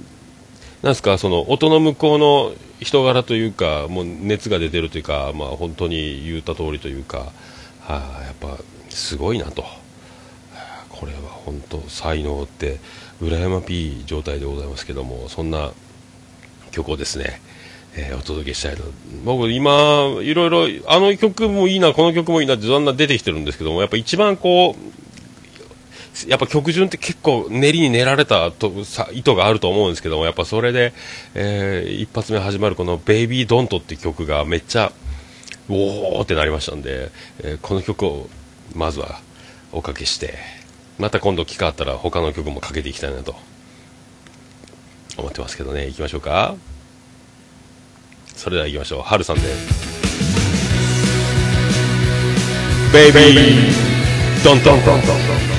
[0.83, 7.19] なんすか、その音の向こうの人柄というか、もう熱が出てるというか、まあ本当に言った通りというか、
[7.81, 8.59] はあ、やっぱ
[8.89, 9.65] すごいなと。
[10.89, 12.79] これは本当才能って
[13.21, 15.73] 羨ましい状態でございますけども、そんな
[16.71, 17.41] 曲をですね、
[17.97, 18.83] えーお届けしたいと。
[19.25, 19.73] 僕今、
[20.21, 30.93] いろいろ、あの曲もいいな、この曲もいいなってだんだん出てきてるんですけども、やっぱ一番こう、やっぱ曲順って結構練りに練られたとさ意図があると思うんですけども、やっぱそれで、
[31.35, 34.93] えー一発目始まるこの「ベイビードントって曲がめっちゃ、
[35.69, 37.11] おーってなりましたんで、
[37.43, 38.29] えーこの曲を
[38.75, 39.21] まずは
[39.73, 40.35] おかけして、
[40.99, 43.37] また今度機会あったら他の曲もかけていきたいなと
[45.19, 46.55] 思ってますけどね、行きましょうか。
[48.37, 49.03] それでは行きましょう。
[49.03, 49.43] はるさんで。
[52.93, 55.13] ベイビードントントントント
[55.53, 55.56] ン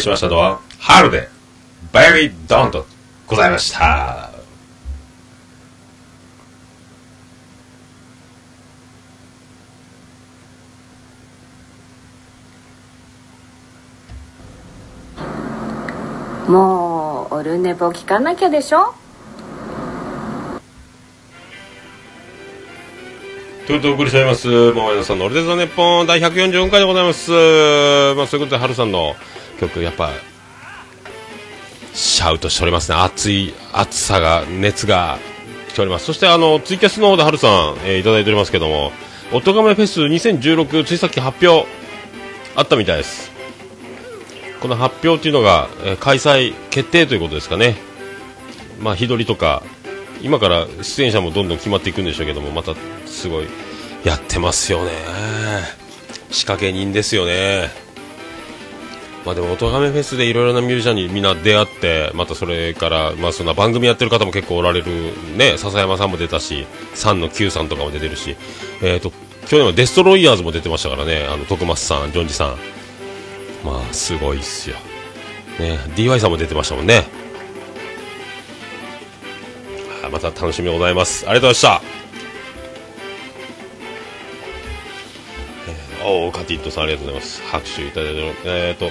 [0.00, 1.28] しましたのは、春で、
[1.92, 2.86] ベリードンと
[3.26, 4.30] ございました。
[16.48, 18.94] もうオルネポ聞かなきゃでしょ？
[23.66, 27.30] ということでお送りしております、桃屋さんのオルデザネッポン第144回でございます。
[28.16, 29.14] まあ、そういうことで、春さんの
[29.60, 30.10] 曲、やっぱ、
[31.94, 32.96] シャウトしておりますね。
[32.98, 35.18] 熱い、熱さが、熱が
[35.68, 36.06] 来ております。
[36.06, 38.92] そして、あの、ツイキャスの方で春さん、えーいただいておりますけども、
[39.32, 41.68] おとがめフェス2016、ついさっき発表、
[42.56, 43.30] あったみたいです。
[44.60, 47.76] この発表っていうのが、えー開催決定ということですかね。
[48.80, 49.62] まあ、日取りとか、
[50.22, 52.74] 今から出演者もどんどん決まっていくんでしょうけども、また
[53.06, 53.46] すごい
[54.04, 54.90] やってますよね。
[56.30, 57.89] 仕掛け人ですよね。
[59.30, 64.90] まあでも、おとがめフェスでいろいろなミュージシャンにみんな出会って、またそれから、まあそんな番組やってる方も結構おられる、
[65.36, 66.66] ね、笹山さんも出たし、
[66.96, 68.36] 3の Q さんとかも出てるし、
[68.82, 69.12] えっ、と、
[69.46, 72.56] 去年はデストロイヤーズも出てましたからね、あの、徳松さん、ジョンジさん。
[73.64, 74.74] まあ、すごいっすよ。
[75.60, 77.04] ね、DY さんも出てましたもんね。
[80.10, 81.24] また楽しみでございます。
[81.28, 82.00] ありがとうございました。
[85.68, 87.42] えーおーカティットさんありがとうございます。
[87.42, 88.34] 拍手いただいて。
[88.46, 88.90] えっ、と、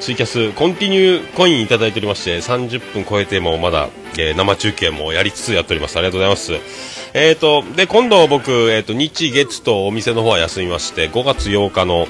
[0.00, 3.88] ツイキャス、コンティニューコインいただいておりまして、30分超えてもまだ、
[4.18, 5.96] えー生中継もやりつつやっております。
[5.96, 6.52] ありがとうございます。
[7.14, 12.08] えっ、と、で、今度僕、えっ、と、日、月とお店の方は休みまして、5月8日の、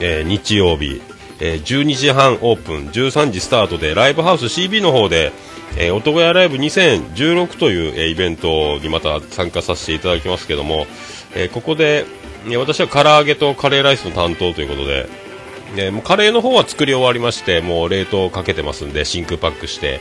[0.00, 1.02] えー日曜日、
[1.40, 5.32] えー12時半オープン、13時スタートで、ライブハウス CB の方で、
[5.76, 10.86] えー、男屋ライブ2016という、えーイベントにまた参加させていただきますけども、
[11.34, 12.06] えーここで、
[12.48, 15.27] え私は唐揚げとカレーライスの担当ということで、
[15.76, 20.00] えーもうカレーの方は作り終わりまして、もう冷凍かけてますんで、真空パックして、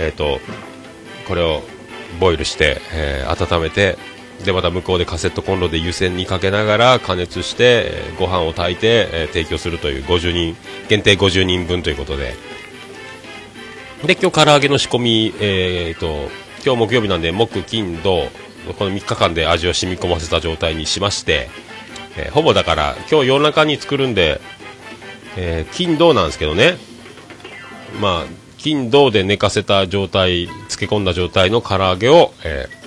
[0.00, 0.40] えっ、と、
[1.26, 1.62] これを
[2.20, 3.98] ボイルして、えー温めて、
[4.44, 10.56] で、また向こうでカセットコンロで湯煎にかけながら加熱して、えーご飯を炊いて、えー提供するという50人、
[10.88, 12.34] 限定50人分ということで、
[14.06, 16.28] で、今日唐揚げの仕込み、えー、と、
[16.64, 18.28] 今日木曜日なんで、木、金、土、
[18.78, 21.48] この3日間で味を染み込ませた状態にしまして、
[22.16, 24.40] えーほぼだから、今日夜中に作るんで、
[25.36, 26.76] えー金、土なんですけどね、
[28.00, 28.26] まあ、
[28.58, 32.82] 金、銅で寝かせた状態、漬け込んだ状態の唐揚げを、えー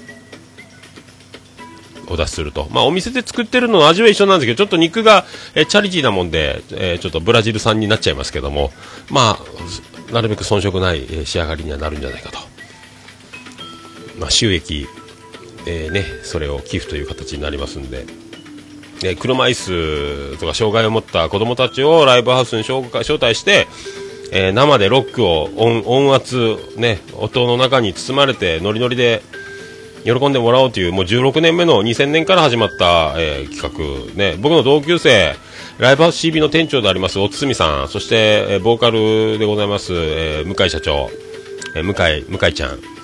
[2.08, 2.68] お出しすると。
[2.70, 5.26] まあ、お店で作ってるのの味は一緒なんですけど、ちょっと肉が、
[5.56, 8.72] えーチャリティーなもんで、えちょっとブラジル産になっちゃいますけども、
[9.10, 12.38] まあ、なるべく遜色ない、え仕上がりにはなるんじゃないかと。
[14.20, 14.88] まあ、収益、
[15.66, 18.06] えね、それを寄付という形になりますんで、
[19.02, 19.54] で車椅
[20.36, 23.68] 子とか障害を持った子供たちをライブハウスに招待招待して、
[24.32, 29.22] えー生でロックを音音圧、ね、音の中に包まれてノリノリで
[30.04, 35.36] 喜んでもらおうというもう16年目の2000年から始まった、えー企画、ね、僕の同級生
[35.78, 37.90] ライブハウス CB の店長でありますおつみさん。
[37.90, 41.10] そして、えーボーカルでございます、えー向井社長、
[41.76, 42.95] えー向井向井ちゃん。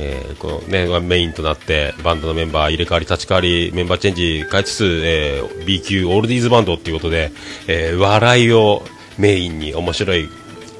[0.00, 7.32] えーこのね、メインとなってバンドのメンバー入れ替わり立ち替わりメンバーチェンジ変えつつ、えー B 級オールディーズバンドっていうことで、
[7.66, 8.82] えー笑いを
[9.18, 10.28] メインに面白い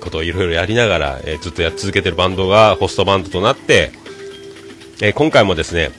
[0.00, 3.90] ことをいろいろやりながら、えーずっとやっ続けてるバンドがホストバンドとなって、
[5.02, 5.90] えー今回もですね、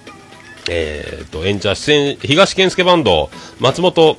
[0.69, 4.17] えー、と演者出演東健介バンド松本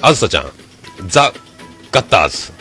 [0.00, 0.50] あずさちゃん
[1.08, 1.32] ザ・
[1.92, 2.52] ガッターズ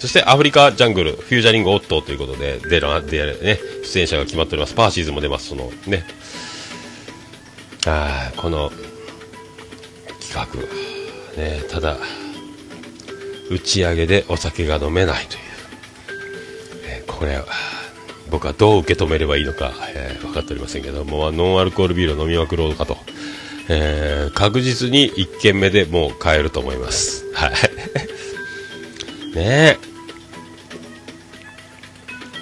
[0.00, 4.74] そしてアフリカジャングル、フュージャリングオットということで、出る、出るね、出演者が決まっております。
[4.74, 6.04] パーシーズも出ます、そのね。
[7.86, 8.70] あーこの
[10.20, 10.34] 企
[11.36, 11.98] 画、ね、ただ、
[13.50, 15.40] 打ち上げでお酒が飲めないという。
[16.86, 17.44] えーこれは、
[18.30, 22.96] 僕はどう受け止めればいいのか、えー分かっておりませんけども、ノンアルコールビールを飲みまくろうかと。
[23.68, 27.26] えー確実に1軒目でもう買えると思います。
[27.34, 27.52] はい。
[29.36, 29.89] ねえ。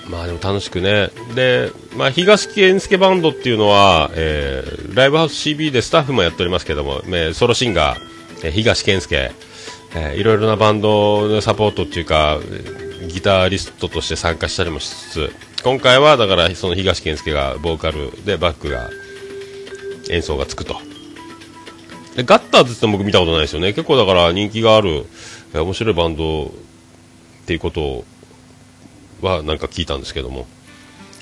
[0.08, 1.10] まあでも楽しくね。
[1.34, 7.98] で、まあ東健介バンドっていうのは、えーライブハウス CB でスタッフもやっておりますけども、えーソロシンガー、
[8.44, 9.32] えー東健介、
[9.94, 12.38] えーいろいろなバンドのサポートっていうか、
[13.08, 15.32] ギタリストとして参加したりもしつつ、
[15.62, 18.90] 今回はだからその東健介がボーカルでバックが
[20.10, 20.76] 演奏がつくと。
[22.16, 23.72] でガッターズって僕見たことないですよね。
[23.74, 25.04] 結構だから人気がある、
[25.54, 26.50] 面白いバンドっ
[27.46, 28.04] ていうことを
[29.20, 30.46] はなんか聞いたんですけども。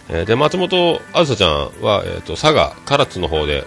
[0.08, 3.64] えーで、松本あずさちゃんは、えっ、と、佐賀、唐津の方で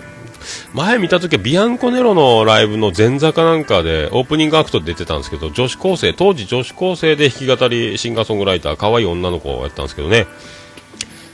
[0.74, 10.28] 前見た時はビアンコネロのライブの前座かなんかでオープニングアクトで出てたんですけど、女子高生、当時女子高生で弾き語りシンガーソングライター、可愛い女の子をやったんですけどね。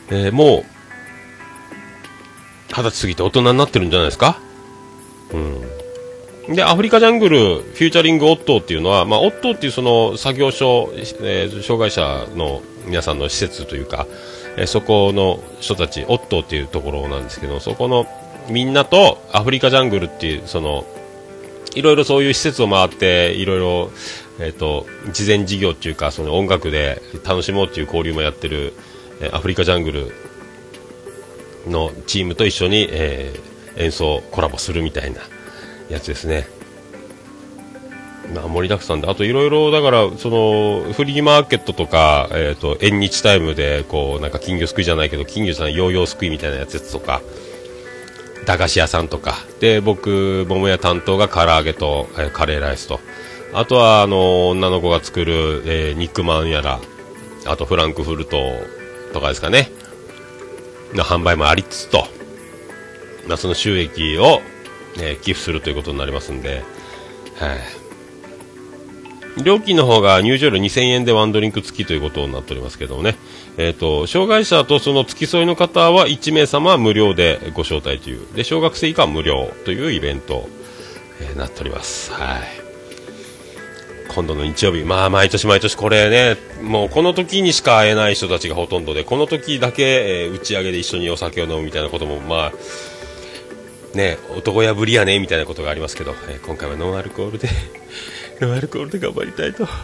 [0.09, 0.65] えーもう、
[2.69, 4.39] 二十歳過ぎて大人になってるんじゃないですか？
[5.31, 5.61] うん。
[6.49, 14.05] で、アフリカジャングル、フューチャリングオットーっていうのは、まあ、オットーっていうその作業所、えー障害者の皆さんの施設というか、
[14.57, 18.05] えーそこの人たち、オットーっていうところなんですけど、そこの
[18.49, 20.85] みんなとアフリカジャングルっていう、その、
[21.73, 23.91] いろいろそういう施設を回って、いろいろ、
[24.39, 28.73] えっ、と、事前事業っていうか、その音楽で楽しもうっていう交流もやってる、
[29.19, 30.11] えーアフリカジャングル
[31.67, 35.19] のチームと一緒に、えー演奏コラボするみたいな。
[35.89, 36.47] やつですね。
[38.33, 47.21] まあ、盛りだくさんで、あといろいろ、だから、その、フリーマーケットとか、えっ、と、縁日タイムで、こう、なんか金魚すくいじゃないけど、金魚さんヨーヨーすくいみたいなやつとか、
[48.45, 52.99] 駄菓子屋さんとか、で、僕、桃屋担当が唐揚げと、えーカレーライスと、
[53.53, 56.79] あとは、あの、女の子が作る、えー肉まんやら、
[57.45, 58.37] あとフランクフルト
[59.13, 59.71] とかですかね、
[60.93, 62.07] の販売もありつつと、
[63.27, 64.41] まあ、その収益を、
[64.97, 66.63] えー寄付するということになりますんで、
[67.37, 73.15] はい、料金の方が入場料2000円でワンドリンク付きということになっておりますけどもね、
[73.57, 78.33] えー、と障害者とその付き添いの方は1名様は無料でご招待という。
[78.33, 80.47] で小学生以下は無料というイベント、
[81.21, 82.11] えーなっております。
[82.13, 82.65] はい。
[84.15, 89.83] 今度の日曜日、まあ毎年毎年これね、もうこの時にしか会えない人たちがほとんどで、この時だけ、
[90.23, 92.53] えー打ち上げで一緒にお酒を飲むみたいなことも、まあ、
[93.95, 97.47] ね、男破りやねみたいなことがありますけど、えー今回はノンアルコールで
[98.41, 99.67] ノンアルコールで頑張りたいと。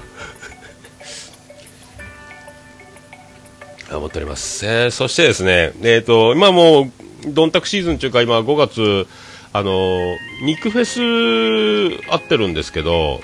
[3.96, 6.92] 思っております、えーそしてですね、えー、と今もう
[7.28, 9.08] どんたくシーズンというか今5月
[9.54, 13.22] あの肉フェス合ってるんですけど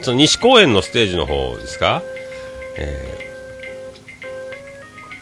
[0.00, 2.02] その西公園のステージの方ですか、
[2.76, 3.24] えー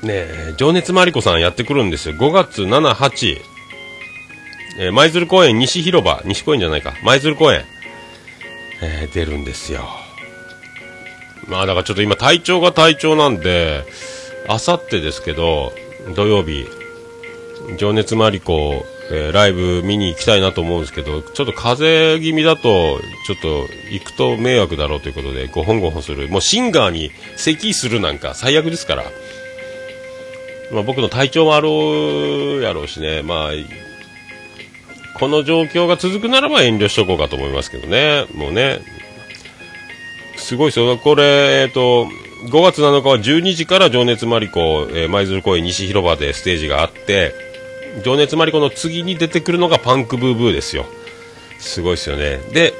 [0.02, 2.16] ねえ情熱マリコさんやってくるんですよ。
[2.16, 3.51] 5月7、8
[4.78, 7.64] えー舞鶴公園西広場、西公園じゃないか、舞鶴公園、
[8.82, 9.88] えー出るんですよ。
[11.48, 13.84] まあだからちょっと今体調が体調なんで、
[14.48, 15.72] あさってですけど、
[16.16, 16.66] 土曜日、
[17.78, 26.28] 情熱マリコ、えーライブ見に行きたいなと思うんですけど、ちょっと風邪気味だと、ちょっと行くと迷惑だろうということで、ごほんごほんする。
[26.28, 29.04] もうシンガーに咳するなんか最悪ですから。
[30.72, 33.50] まあ僕の体調もあろうやろうしね、まあ、
[35.22, 38.80] この状況が続くならば遠慮しとこうかと思いますけどね、もうね、
[40.36, 42.06] すごいですよ、これ、えっ、と、
[42.50, 47.36] 5月7日は12時から情熱マリコ、えー舞鶴公園西広場でステージがあって、
[48.02, 50.86] 情熱マリコの次に出てくるのがパンクブーブーですよ。
[51.60, 52.38] すごいですよね。
[52.52, 52.74] で、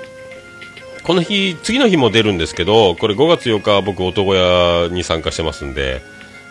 [1.04, 6.02] この日、次の日も出るんですけど、これ5月8日は僕、男屋に参加してますんで、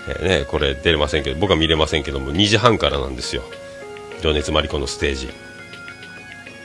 [0.07, 3.43] えーね、これ出れませんけど、僕は見れませんけども、2時半からなんですよ。
[4.21, 5.50] 情熱マリコのステージ。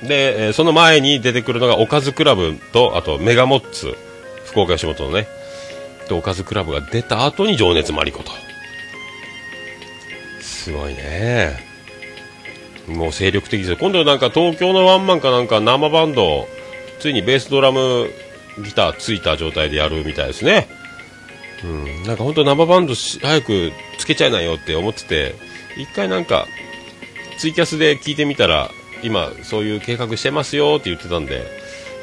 [0.02, 3.96] で、えーその前に出てくるのがおかずクラブと、あとメガモッツ、
[4.44, 5.26] 福岡吉本のね、
[6.08, 8.30] とおかずクラブが出た後に情熱マリコと。
[10.40, 11.64] すごいね。
[12.86, 13.76] もう精力的ですよ。
[13.78, 16.48] 今度なんか東京のワンマンかなんか生バンド、
[17.00, 18.10] ついにベースドラム
[18.64, 20.68] ギターついた状態でやるみたいですね。
[21.64, 25.34] うん、なんか本当生バンドし早くつけちゃいなよって思ってて、
[25.76, 26.46] 一回なんか
[27.38, 28.70] ツイキャスで聞いてみたら、
[29.06, 31.42] 今そういう計画してますよって言ってたんで、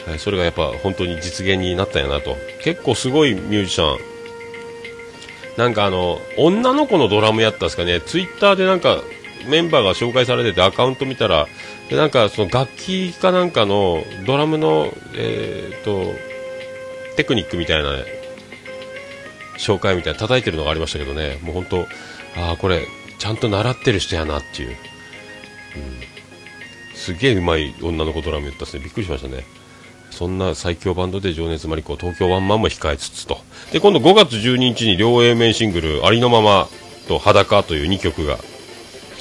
[0.07, 2.37] はいそれがやっぱ本当に実現になったんやなと。
[2.61, 3.97] 結構すごいミュージシャン。
[5.57, 9.01] なんかあの、女の子のドラムやったんですかね、ツイッターでなんか
[9.47, 11.47] メンバーが紹介されててアカウント見たら、
[11.89, 16.13] でなんかその楽器かなんかのドラムの、えー、と、
[17.15, 17.91] テクニックみたいな、
[19.57, 21.87] 紹介みたいな叩いてるのがありましたけどね、もう本当、
[22.35, 22.87] ああ、これ、
[23.19, 24.69] ちゃんと習ってる人やなっていう。
[24.69, 24.71] う
[26.09, 26.12] ん
[27.03, 28.81] すげえうまい女の子ドラム言ったっすね。
[28.81, 29.43] びっくりしましたね。
[30.09, 33.39] そんな最強バンドで情熱マリコ、東京ワンマンも控えつつと。
[33.73, 36.69] で、今度5月12日に両 A 面シングル、ありのまま
[37.09, 38.37] と裸という2曲が、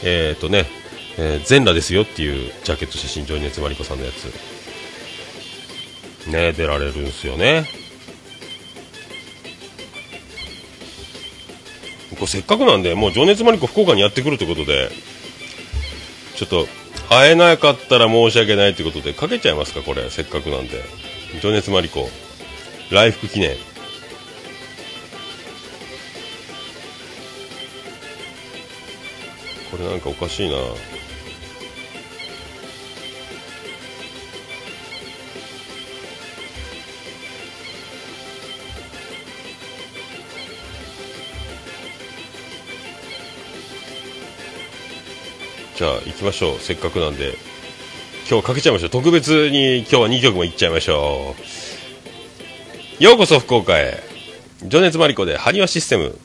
[0.04, 0.66] えっ、ー、とね、
[1.18, 4.26] えー全裸ですよっていうジャケット写真、情熱マリコさんのやつ。
[6.28, 7.64] ね、出られるんですよね。
[12.14, 14.90] これせっかくなんで、もう情熱マリコ福岡にやってくるということで、
[16.36, 16.68] ちょっと、
[17.18, 20.82] 会えなかったら申し訳ないということで、かけちゃいますか、これ、せっかくなんで。
[21.40, 22.10] 情熱マリコ、
[22.90, 23.56] 来福記念。
[29.70, 30.56] これなんかおかしいな。
[45.82, 46.58] じゃあ行きましょう。
[46.60, 47.34] せっかくなんで。
[48.30, 48.90] 今日かけちゃいましょう。
[48.90, 51.34] 特別に今日は2曲もいっちゃいましょ
[53.00, 53.02] う。
[53.02, 54.00] ようこそ福岡へ。
[54.64, 56.16] 情熱マリコで埴輪システム。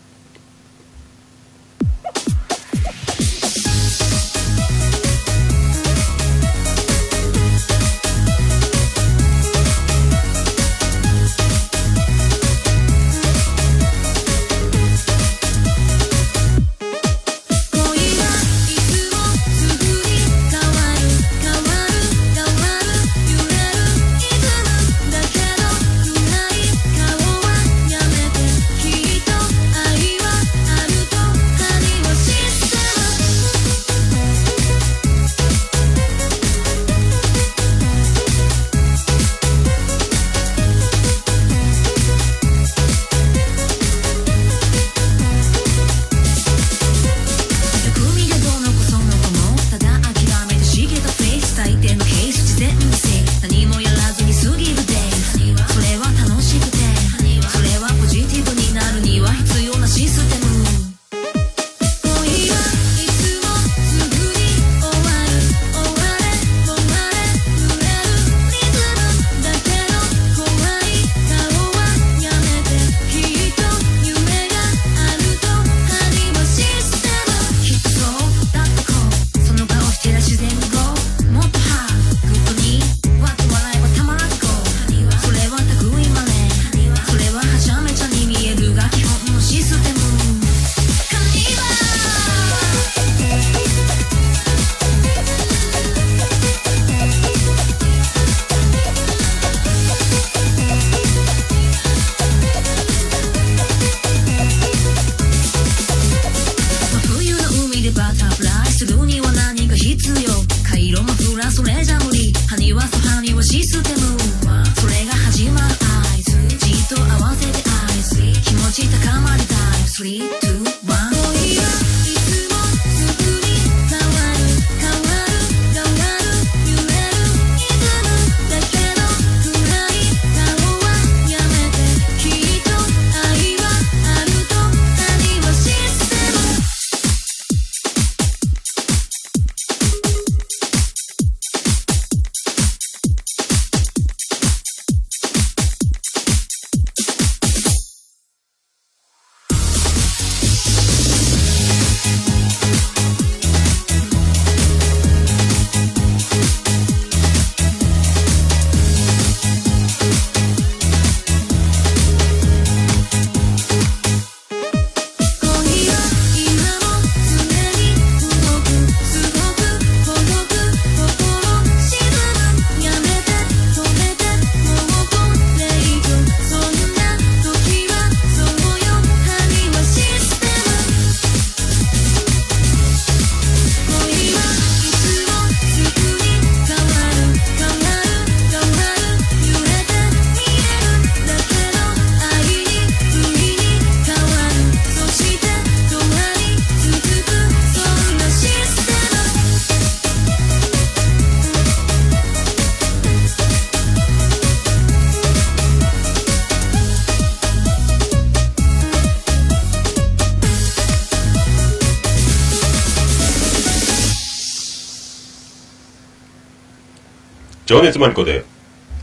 [217.68, 218.45] 情熱マリコで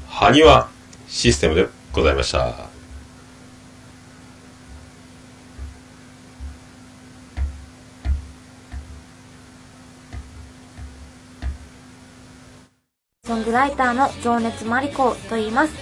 [0.09, 0.71] 埴輪
[1.07, 2.51] システムでございました
[13.27, 15.75] ソングライターの情熱マリコと言います。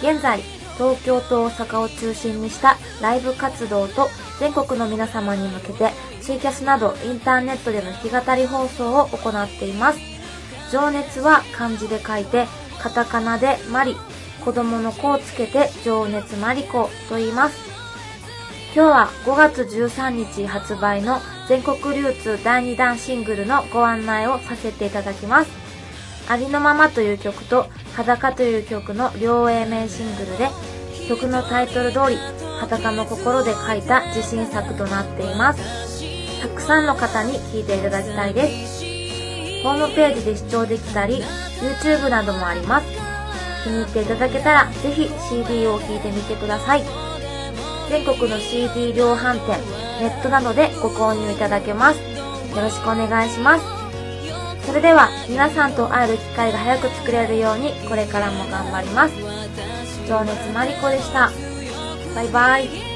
[0.00, 0.40] 現在、
[0.78, 5.90] 東京と大阪を中心にしたライブ活動と全国の皆様に向けて
[6.22, 10.09] ツイキャスなどインターネットでの弾き語り放送を行っています。
[10.70, 12.46] 情熱は漢字で書いて、
[12.78, 13.96] カタカナでマリ、
[14.44, 17.58] 子供の子をつけて情熱マリコと言います。
[18.74, 21.18] 今日は5月13日発売の
[21.48, 25.50] 全国流通第2弾シングルのご案内をさせていただきます。
[26.28, 27.66] ありのままという曲と
[27.96, 30.48] 裸という曲の両 A 面シングルで
[31.08, 32.16] 曲のタイトル通り
[32.60, 35.60] 裸の心で書いた自信作となっています。
[36.40, 38.79] たくさんの方に聴いていただきたいです。
[39.62, 41.22] ホームページで視聴できたり
[41.60, 42.86] YouTube などもあります。
[43.64, 46.82] 気に入っていただけたらぜひ CD を聴いてみてください。
[47.88, 49.58] 全国の CD 量販店、
[50.00, 52.00] ネットなどでご購入いただけます。
[52.00, 53.80] よろしくお願いします。
[54.70, 59.14] それでは皆さんと会える機会が早く作れるようにこれからも頑張ります
[60.06, 61.30] 情熱マリコでした
[62.14, 62.89] バイバイ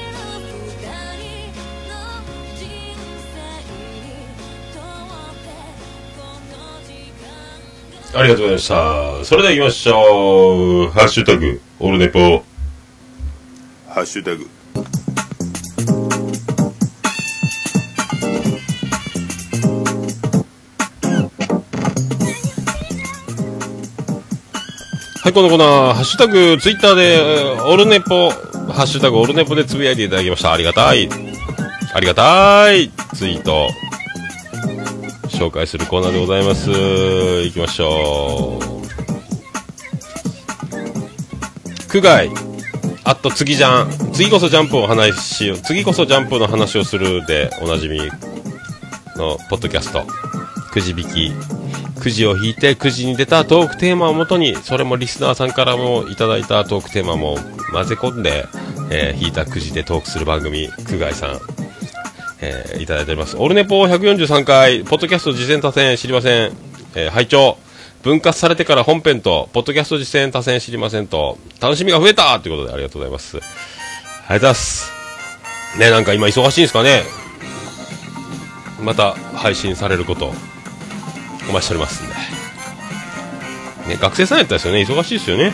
[8.17, 9.25] ありがとうございました。
[9.25, 10.89] それでは行きましょう。
[10.89, 12.45] ハッシュタグ、オルネポ。
[13.89, 14.47] ハッシュタグ
[25.23, 30.53] はい、このコーナー、ハッシュタグ、ツイッターで、えーオルネポ、ハッシュタグ、オルネポでつぶやいていただきました。
[30.53, 31.09] ありがたい。
[31.93, 32.91] ありがたい。
[33.13, 33.67] ツイート。
[35.35, 36.71] 紹介するコーナーでございます。
[36.71, 38.61] 行きましょう。
[41.87, 42.29] 区外。
[43.03, 43.91] あと次じゃん。
[44.13, 45.57] 次こそジャンプを話しよう。
[45.57, 47.99] 次こそジャンプの話をするでおなじみ
[49.15, 50.05] のポッドキャスト。
[50.71, 51.31] くじ引き。
[52.01, 57.37] くじを引いてくじに出たトークテーマをもとにそれもリスナーさんからもいただいたトークテーマも
[57.71, 58.45] 混ぜ込んで、
[58.91, 61.39] えー引いたくじでトークする番組区外さん、
[62.45, 63.37] えーいただいております。
[63.37, 66.51] オルネポ143回ポッドキャスト実践多戦知りません、
[66.95, 67.57] えー拝聴。
[68.03, 72.39] 分割されてから本編とポッドキャスト実践多戦知りませんと楽しみが増えた！
[72.39, 73.37] ということでありがとうございます。
[73.37, 74.91] ありがとうございます。
[75.79, 77.01] ねなんか今忙しいんですかね。
[78.81, 80.31] また配信されること
[81.49, 82.13] お待ちしておりますんで。
[83.87, 84.81] ね、学生さんやったですよね。
[84.81, 85.53] 忙しいですよね。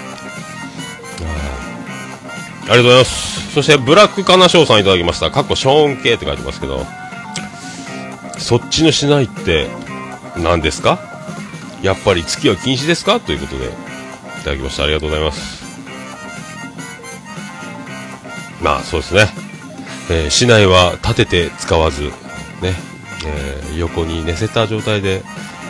[2.62, 3.54] ありがとうございます。
[3.54, 5.30] そして、ブラックカナショウさんいただきました。
[5.32, 6.86] 過去、ショーン系って書いてますけど、
[8.38, 9.68] そっちのしないって、
[10.38, 11.00] 何ですか？
[11.82, 13.20] やっぱり月は禁止ですか？
[13.20, 13.70] ということで、い
[14.44, 14.84] ただきました。
[14.84, 15.62] ありがとうございます。
[18.62, 19.28] まあ、そうですね。
[20.10, 22.12] えー市内は立てて使わず、ね、
[23.26, 25.24] えー横に寝せた状態で、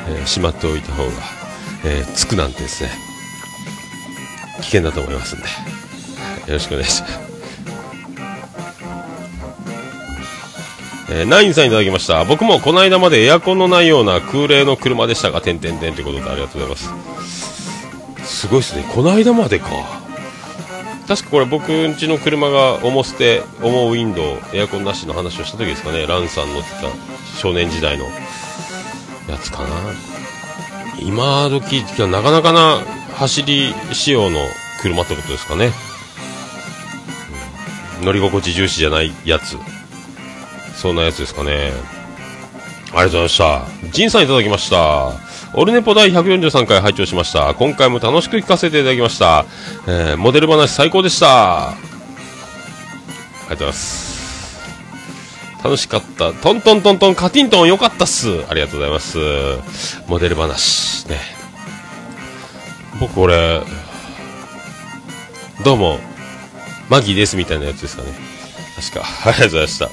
[0.09, 1.11] えーしまっておいた方が、
[1.85, 2.91] えーつくなんてですね、
[4.61, 5.45] 危険だと思いますんで、
[6.51, 7.19] よろしくお願いします。
[11.09, 12.23] えーナインさんいただきました。
[12.25, 18.21] 僕もこの間までエアコンのないような空冷の車でしたが、てんてんてんということでありがとうございます。
[18.23, 18.85] すごいですね。
[18.93, 19.67] この間までか。
[21.07, 26.05] 確かこれ僕んちの車が重捨て、重ウィンドウ、エアコンなしの話をした時ですかね。
[26.05, 26.87] ランさん乗ってた
[27.37, 28.05] 少年時代の
[29.29, 29.69] やつかな。
[31.01, 32.85] 今時、なかなかな
[33.15, 34.39] 走り仕様の
[34.81, 35.71] 車ってことですかね。
[38.01, 39.57] 乗り心地重視じゃないやつ。
[40.75, 41.71] そんなやつですかね。
[42.93, 43.65] ありがとうございました。
[43.91, 45.11] ジンさんいただきました。
[45.53, 47.53] オルネポ第143回拝聴しました。
[47.55, 49.45] 今回も楽しく聞かせていただきました。
[49.87, 51.69] えーモデル話最高でした。
[51.69, 51.75] あ
[53.45, 54.11] りがとうございます。
[55.63, 56.33] 楽しかった。
[56.33, 58.43] トントントントンカティントンよかったっす。
[58.49, 59.17] ありがとうございます。
[60.07, 61.07] モデル話。
[61.07, 61.19] ね。
[62.99, 63.61] 僕これ、
[65.63, 65.99] どうも、
[66.91, 68.09] マギですみたいなやつですかね。
[68.75, 69.05] 確か。
[69.23, 69.89] ありがとうございました。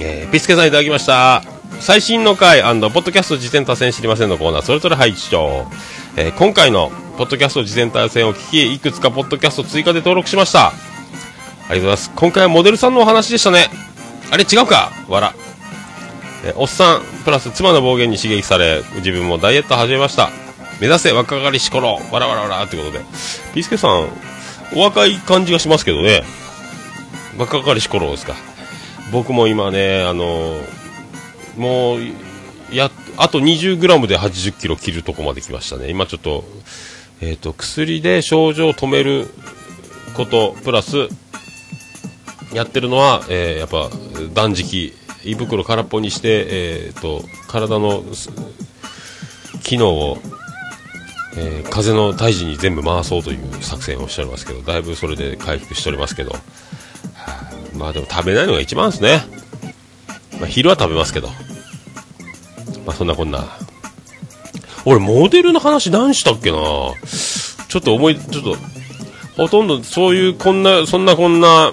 [0.00, 1.42] えーピスケさんいただきました。
[1.78, 5.66] 最新の回ポッドキャスト事前多戦知りませんのコーナー、それぞれ配置長。
[6.16, 10.68] えー今回のポッドキャスト事前多戦を聞き、いくつかポッドキャスト追加で登録しました。
[10.68, 12.10] ありがとうございます。
[12.16, 13.68] 今回はモデルさんのお話でしたね。
[14.30, 14.90] あれ違うか？
[15.08, 15.34] わら。
[16.44, 20.30] えーおっさん、プラス妻の暴言に刺激され、自分もダイエット始めました。
[20.80, 23.00] 目指せ若かりし頃、わらわらわらってことで。
[23.54, 24.08] ピースケさん、
[24.74, 26.22] お若い感じがしますけどね。
[27.38, 28.34] 若かりし頃ですか。
[29.12, 30.60] 僕も今ね、あの
[31.56, 32.00] もう、
[32.72, 35.88] や、あと 20g で 80kg 切るとこまで来ましたね。
[35.90, 36.44] 今ちょっと、
[37.20, 39.28] えっ、と、薬で症状を止める
[40.14, 41.08] こと、プラス、
[42.52, 43.90] やってるのは、えーやっぱ、
[44.34, 48.02] 断食、胃袋空っぽにして、えっ、と、体の
[49.62, 50.18] 機能を、
[51.36, 56.34] えー風の胎児に全部回そうという作戦をしておりますけど、だいぶそれで回復しておりますけど、
[57.74, 59.22] まあでも食べないのが一番ですね。
[60.40, 61.28] まあ昼は食べますけど。
[62.86, 63.44] まあそんなこんな。
[64.84, 68.56] 俺モデルの話何したっけなちょっと思い、ちょっと、
[69.36, 71.72] ほとんどそういうこんな、そんなこんな、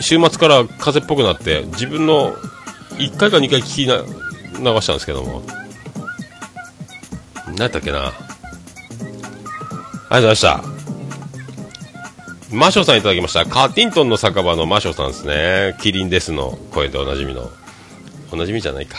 [0.00, 2.34] 週末から風っぽくなって、自分の
[2.98, 3.96] 1回か2回聞きな
[4.72, 5.42] 流したんですけども。
[7.46, 8.12] 何やったっけな
[10.14, 12.54] ありがとうございました。
[12.54, 13.44] マショさんいただきました。
[13.46, 15.76] カーティントンの酒場のマショさんですね。
[15.80, 17.50] キリンですの声でおなじみの。
[18.30, 18.98] おなじみじゃないか。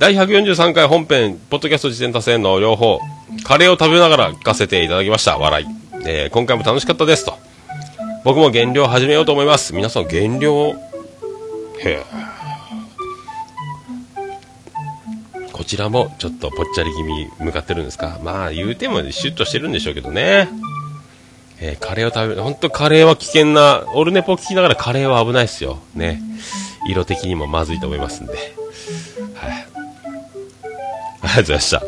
[0.00, 2.98] 第143回本編、ポッドキャスト実践多戦の両方、
[3.44, 5.38] カレーを食べながら聞かせていただきました。
[5.38, 5.66] 笑い。
[6.04, 7.38] えー今回も楽しかったですと。
[8.24, 9.72] 僕も減量始めようと思います。
[9.72, 10.74] 皆さん減量へ
[11.84, 12.29] え。
[15.70, 18.18] ちらもちょっとぽっちゃり気味向かってるんですか？
[18.24, 20.48] まあ言うてもシュッとしてるんでしょうけどね。
[21.60, 25.78] えーカレーを食べる、本当カレーは危険な、オルネポ聞きながらカレーは危ないですよ。
[25.94, 26.20] ね。
[26.88, 28.32] 色的にもまずいと思いますんで。
[28.32, 28.42] はい。
[31.22, 31.82] ありがとうございました。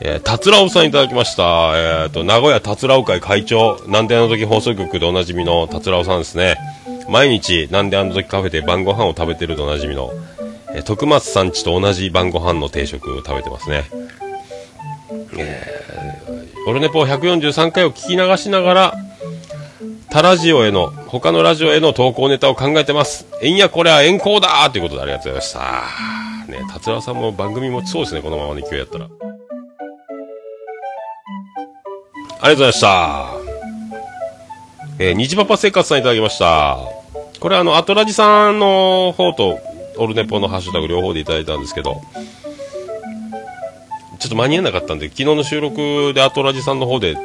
[0.00, 1.72] えー、たつらおさんいただきました。
[1.74, 6.56] えっ、と、名古屋たつらお会会長、なんであの時放送局でおなじみのたつらおさんですね。
[7.08, 10.12] 毎日、なんであの時カフェで晩ご飯を食べてるとおなじみの、
[10.74, 13.84] えー徳松さんちと同じ晩ご飯の定食を食べてますね。
[15.36, 15.80] えー
[16.66, 18.94] オルネポ143回を聞き流しながら、
[20.10, 23.26] 他ラジオへの、他のラジオへの投稿ネタを考えてます。
[23.42, 26.52] えんやこれは遠行だということでありがとうございました。
[26.52, 29.06] ね、達郎さんも番組持ちそうですね、このままの勢いやったら。
[29.06, 29.12] あり
[32.40, 33.26] がとうございました。
[34.98, 36.78] えー、虹パパ生活さんいただきました。
[37.40, 39.58] これあの、アトラジさんの方と、
[40.00, 42.00] オルネポのハッシュタグ両方でいただいたんですけど、
[44.18, 47.16] ちょっと間に合わなかったんで、昨日の収録でアトラジさんの方で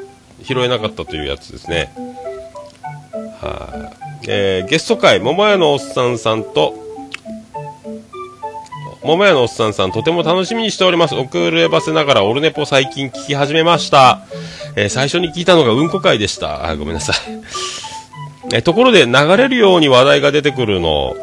[0.44, 1.94] 拾えなかったというやつですね。
[3.42, 3.92] は
[4.24, 6.74] い、えーゲスト会、桃屋のおっさんさんと、
[9.04, 11.16] 桃屋のおっさんさん、とても楽しみにしております。
[11.16, 14.22] 遅ればせながら、オルネポ最近聞き始めました。
[14.76, 16.66] えー最初に聞いたのがうんこ会でした。
[16.66, 17.16] あ、ごめんなさい。
[18.54, 21.16] えーところで、流れるように話題が出てくるの、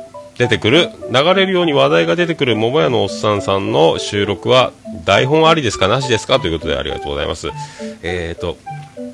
[0.43, 4.72] 出てくる、流れるように話題が出てくる桃屋のおっさんさんの収録は、
[5.05, 5.86] 台本ありですか？
[5.86, 6.40] なしですか？
[6.40, 7.51] ということでありがとうございます。
[8.03, 8.59] えっ、と、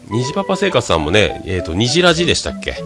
[0.08, 2.76] 虹パパ生活さんもね、えっ、と、虹ラジでしたっけ？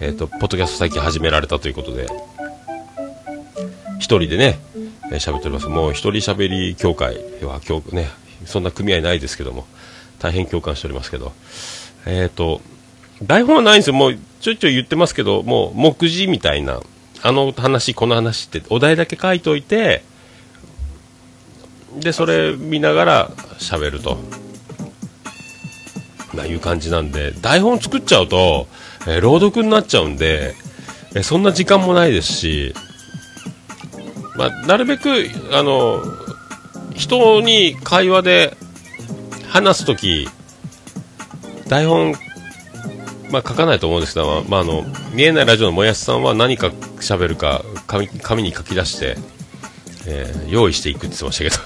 [0.00, 2.06] えっ、と、ポッドキャスト最近始められたということで、
[3.98, 4.58] 一人でね、
[5.10, 5.68] えー喋っております。
[5.68, 8.10] もう一人喋り協会は、今日ね、
[8.44, 9.64] そんな組合ないですけども、
[10.18, 11.32] 大変共感しておりますけど、
[12.04, 12.60] えっ、と、
[13.22, 13.94] 台本はないんですよ。
[13.94, 16.82] もうちょいちょい言ってますけど、もう目次みたいな、
[17.22, 20.02] あの話、この話ってお題だけ書いといて、
[21.98, 24.18] で、それ見ながら喋ると。
[26.34, 28.68] まいう感じなんで、台本作っちゃうと、
[29.06, 30.54] えー朗読になっちゃうんで、
[31.14, 32.74] えーそんな時間もないですし、
[34.36, 36.02] まあ、なるべく、あの、
[36.94, 38.56] 人に会話で
[39.48, 40.28] 話すとき、
[41.68, 42.14] 台本、
[43.30, 46.68] まあ、書かないと思うんですけど、まあ、あの、見えないラジオのもやしさんは何か
[47.00, 49.16] 喋るか紙、紙に書き出して、
[50.06, 51.56] えー用意していくって言ってましたけど、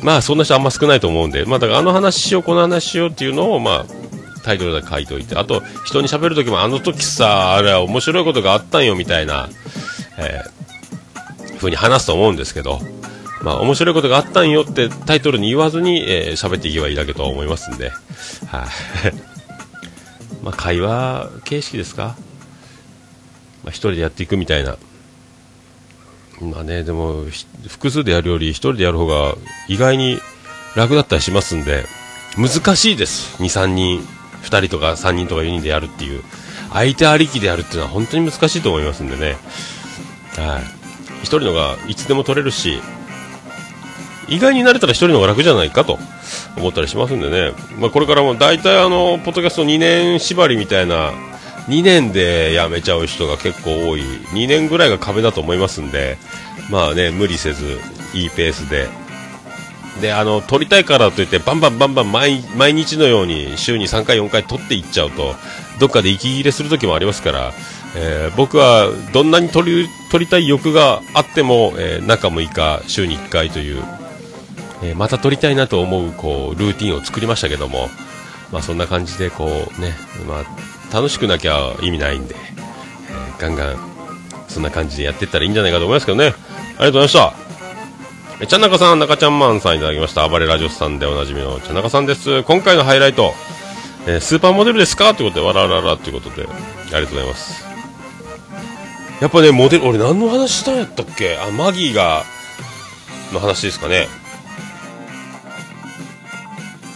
[0.02, 9.48] まあ、そんな人あんま少ないと思うんで、まあ、だからあの話しよう、この話しようっていうのを、まあ、タイトルで書いておいて、あと、人に喋るときも、あの時さ、あれは面白いことがあったんよ、みたいな、
[10.18, 10.62] えー
[11.62, 12.80] ふうに話すと思うんですけど、
[13.42, 17.90] まあ、面白いことがあったんよってタイトルに言わずに、えー喋っていけばいいだけと思いますんで、
[18.48, 18.66] は
[19.08, 19.31] い、
[20.42, 22.16] まあ、会話形式ですか？
[23.64, 24.76] まあ、一人でやっていくみたいな。
[26.40, 27.26] まあね、でも、
[27.68, 29.36] 複数でやるより一人でやる方が
[29.68, 30.18] 意外に
[30.74, 31.84] 楽だったりしますんで、
[32.36, 33.40] 難しいです。
[33.40, 34.00] 2、3人、
[34.42, 36.22] 2人とか3人とか4人でやるっていう。
[36.72, 39.36] 相手ありきでやるっていうのは本当に難しいと思いますんでね。
[40.36, 40.62] はい。
[41.22, 42.80] 一人のがいつでも取れるし、
[44.28, 45.98] 意外に慣れたら一人の方が楽じゃないかと
[46.56, 47.52] 思ったりしますんでね。
[47.78, 51.12] まあこれからも大体あの、ポッドキャスト2年縛りみたいな、
[51.68, 54.00] 2年で辞めちゃう人が結構多い。
[54.32, 56.18] 2年ぐらいが壁だと思いますんで、
[56.70, 57.78] まあね、無理せず、
[58.14, 58.88] いいペースで。
[60.00, 62.42] で、あの、撮りたいからといって、バンバンバンバン毎
[62.74, 65.34] 日のように週に3回4回撮っていっちゃうと、
[65.78, 67.52] どっかで息切れする時もありますから、
[67.94, 73.82] えー僕はどんなに撮り撮りたい欲があっても、えー中6日、週に1回という、
[74.82, 77.88] えーまた撮りたいなと思うこうルーティンを作りましたけども、
[78.50, 79.48] まあ、そんな感じでこう、
[79.80, 79.94] ね
[80.26, 83.76] まあ、楽しくなきゃ意味ないんで、えーガンガン
[84.48, 87.34] そんな感じでやっていったらいいんじゃないかと思いますけどねありがとうございました
[88.40, 90.28] えちゃんなかさん、中ちゃんマンさんいただきました。
[90.28, 92.42] 暴れラジオさんでおなじみのちゃんなかさんです。
[92.42, 93.34] 今回のハイライト、
[94.08, 95.14] えースーパーモデルですか？
[95.14, 97.64] ということで、わらららということで、ありがとうございます。
[99.20, 101.38] やっぱね、モデル、俺何の話したんやったっけ？
[101.38, 102.24] あ、マギーが、
[103.32, 104.08] の話ですかね。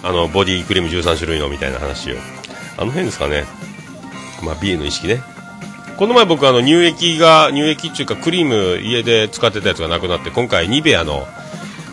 [0.06, 2.16] あの、ボディクリーム13種類のみたいな話を。
[2.76, 3.44] あの辺ですかね。
[4.40, 5.20] まあ、美の意識ね。
[5.96, 11.26] この前僕あの乳液が、乳液っていうかクリーム家で使ってたやつがなくなって、今回ニベアの、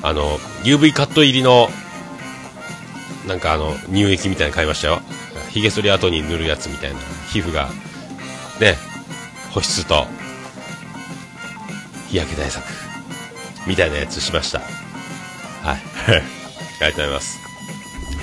[0.03, 1.70] あの、UV カット入りの、
[3.28, 5.01] なんかあの、乳液みたいなの買いましたよ。
[5.49, 6.99] 髭剃り後に塗るやつみたいな。
[7.32, 7.70] 皮膚が、
[8.59, 8.76] ね、
[9.49, 10.05] 保湿と、
[12.09, 12.64] 日焼け対策、
[13.66, 14.59] みたいなやつしました。
[14.59, 14.70] はい。
[16.11, 16.22] あり
[16.80, 17.52] がとうございます。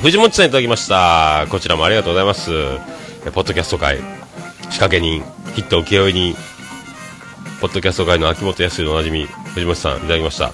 [0.03, 1.47] 藤本さんいただきました。
[1.51, 2.51] こちらもありがとうございます。
[3.33, 5.23] ポッドキャスト会、仕掛け人、
[5.55, 6.35] ヒット請負人、
[7.61, 10.53] ポッドキャスト界の秋元康のおなじみ、藤本さんいただきました。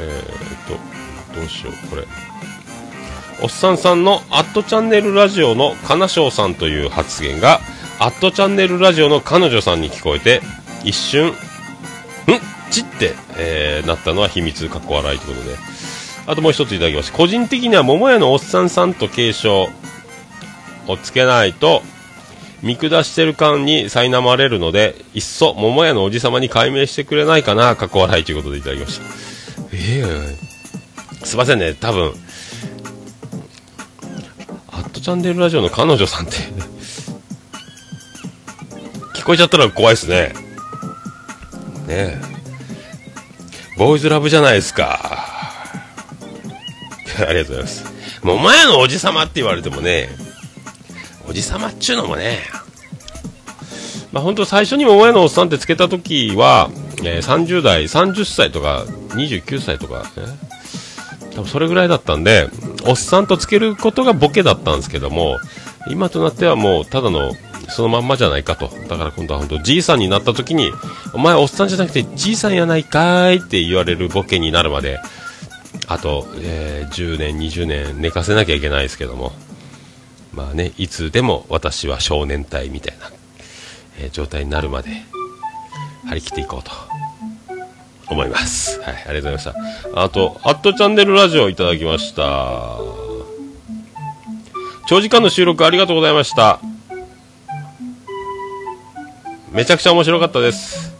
[0.00, 2.04] えー、っと、どうしよう、これ。
[3.42, 7.60] おっさんさんのアットチャンネルラジオの金賞さんという発言が、
[7.98, 10.40] アットチャンネルラジオの彼女さんに聞こえて、
[10.84, 11.32] 一瞬、ん？
[11.32, 11.34] っ
[12.70, 15.56] ちって、えーなったのは秘密、かっこ笑いということで。
[16.26, 17.16] あともう一ついただきました。
[17.16, 19.68] 個人的には桃屋のおっさんさんと継承
[20.88, 21.82] をつけないと、
[22.62, 29.04] 見下してる感に苛まれるので、いっそ桃屋のおじさまに解明してくれないかな、かっこ笑いということでいただきました。
[29.72, 30.04] え
[31.22, 32.12] えすいませんね、多分、
[34.68, 36.36] アットチャンネルラジオの彼女さんって、
[39.14, 40.32] 聞こえちゃったら怖いですね。
[41.86, 42.35] ねえ。
[43.76, 45.26] ボーイズラブじゃないですか。
[47.18, 47.84] ありがとうございます。
[48.22, 50.08] 桃屋のおじさまって言われてもね、
[51.28, 52.40] おじさまっちゅうのもね、
[54.12, 56.70] まあ本当最初に桃屋のおっさんってつけた時は、
[57.04, 60.22] えー30代、30歳とか、29歳とか、ね、
[61.34, 62.48] 多分それぐらいだったんで、
[62.86, 65.38] おっさんとつけることがボケだったんですけども、
[65.90, 67.34] 今となってはもうただの
[67.68, 68.68] そのまんまじゃないかと。
[68.88, 70.72] だから今度は本当じいさんになった時に、
[71.12, 74.98] お前おっさんじゃなくてじいさんやないかーいって言われるボケになるまで、
[75.88, 79.32] あと、えー10年、20年寝かせなきゃいけないですけども、
[80.32, 83.10] まあね、いつでも私は少年隊みたいな、
[83.98, 84.90] えー状態になるまで
[86.08, 86.70] 張り切っていこうと
[88.08, 88.80] 思います。
[88.82, 89.44] はい、ありがとうございまし
[89.92, 90.02] た。
[90.02, 92.76] あと、アットチャンネルラジオいただきました。
[94.88, 96.60] 長時間の収録ありがとうございました。
[99.50, 100.94] めちゃくちゃ面白かったです。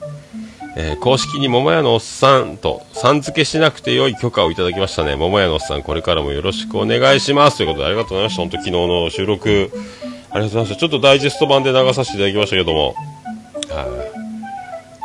[0.76, 5.16] えー公式に桃屋のおっさんとさん付けしなくて良い許可をいただきましたね。
[5.16, 7.58] 桃屋のおっさん、これからもよろしくお願いします。
[7.58, 8.42] ということでありがとうございました。
[8.42, 9.70] 本当昨日の収録、
[10.30, 10.76] ありがとうございました。
[10.76, 12.96] ちょっとダイジェスト版で流させていただきましたけども、はい。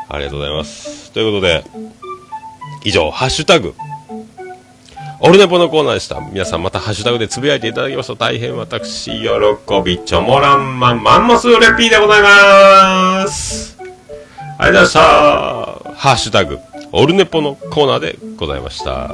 [0.09, 1.11] ありがとうございます。
[1.11, 1.63] ということで、
[2.83, 3.73] 以上、ハッシュタグ、
[5.23, 6.19] オルネポのコーナーでした。
[6.19, 9.27] 皆さんまたハッシュタグでつぶやいていただきますと大変私、喜
[9.85, 13.77] びちょもらんまんマンモスレピーでございます。
[13.77, 14.99] ありがとうございました。
[15.95, 16.57] ハッシュタグ、
[16.91, 19.11] オルネポのコーナーでございました。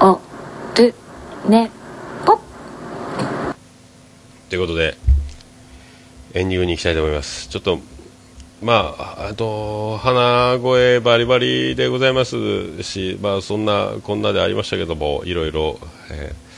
[0.00, 0.20] お
[0.76, 0.94] る
[1.48, 1.70] ね
[2.26, 2.38] ぽ
[4.50, 4.98] ということで、
[6.38, 7.48] エンディングに行きたいと思います。
[7.48, 7.80] ちょっと、
[8.62, 15.80] まあ、あと、鼻声バリバリでございますし、まあ、そんな、こんなでありましたけども、いろいろ、
[16.12, 16.48] えー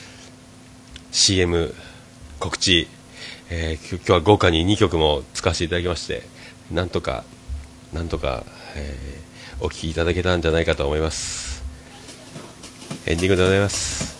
[1.12, 1.74] CM、
[2.38, 2.88] 告知、
[3.48, 6.22] えー今日は豪華に2曲も使わせていただきまして、
[6.70, 7.24] なんとか、
[7.94, 8.44] なんとか、
[8.76, 9.20] えー
[9.62, 11.62] お聴きいただけたんじゃないかと思います。
[13.06, 14.19] エンディングでございます。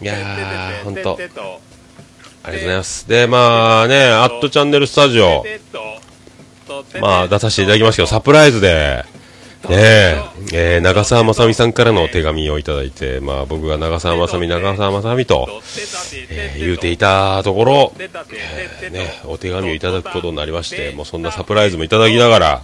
[0.00, 1.16] いやー、ほんと。
[1.16, 1.40] ありがと
[2.44, 3.08] うございます。
[3.08, 5.44] で、まあね、アットチャンネルスタジオ、
[7.00, 9.13] まあ出させていただきましたけど、サプライズで、ね
[9.70, 15.48] え、えー長澤まさみさんからの手紙をいただいて、まあ僕が長澤まさみ、長澤まさみと、
[16.30, 22.62] えー言うていたところ、えーね、お手紙をいただくことになりまして、もうそんなサプライズもいただきながら、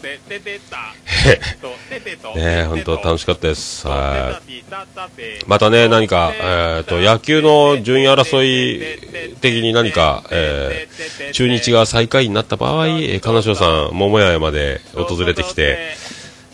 [2.37, 3.87] ね本当楽しかったです。
[3.87, 5.45] はい。
[5.47, 10.91] またね、何か、えっ、と、野球の順位争い的に何か、えー
[11.33, 15.95] 中日が最下位になった場合、金城さん、桃屋まで訪れてきて、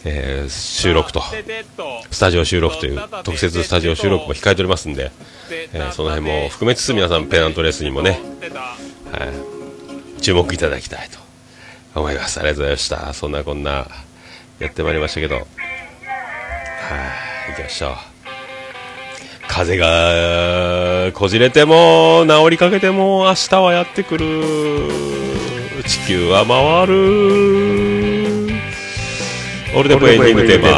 [0.08, 1.20] えー収録と、
[2.12, 5.10] スタジオ収録という特設スタジオ収録も控えておりますんで、
[5.72, 8.20] えーその辺も含めつつ皆さんペナントレースにもね、
[9.10, 9.26] は
[10.18, 11.18] い、注目いただきたいと
[11.98, 12.38] 思います。
[12.38, 13.12] ありがとうございました。
[13.14, 13.88] そんなこんな、
[14.60, 15.44] やってまいりましたけど、はい、
[17.50, 17.92] 行きましょう。
[19.48, 24.26] 風がこじれても治りかけても明日はやってくる
[25.84, 27.85] 地球は回る
[29.78, 30.68] オルネポエンディングテーマ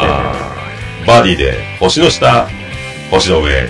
[1.07, 2.49] バディで星の下
[3.09, 3.69] 星の上。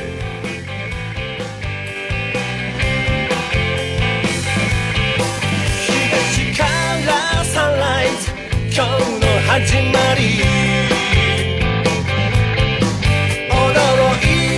[6.33, 6.63] 東か
[7.05, 8.31] らサンライズ
[8.75, 8.89] 今日
[9.21, 10.41] の始まり
[13.51, 13.53] 驚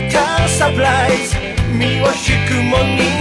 [0.07, 1.36] いたサプライズ。
[1.67, 2.13] 身を引
[2.47, 3.20] くモーニングムーン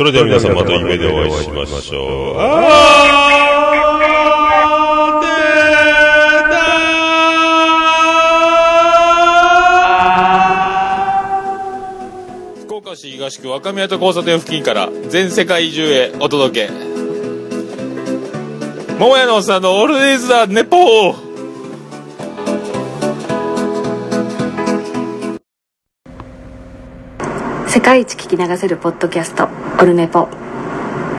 [0.00, 2.38] それでは皆さんまた夢でお会いしましょう。
[2.38, 2.42] あ
[3.18, 4.00] あ
[5.20, 16.72] でー福岡市東区若宮と交差点付近から全世界中へお届け。
[18.98, 21.30] 桃屋のおっさんのオールディーズだ、ネポー
[27.68, 30.28] 世界一聞き流せるポッドキャストグルメポ。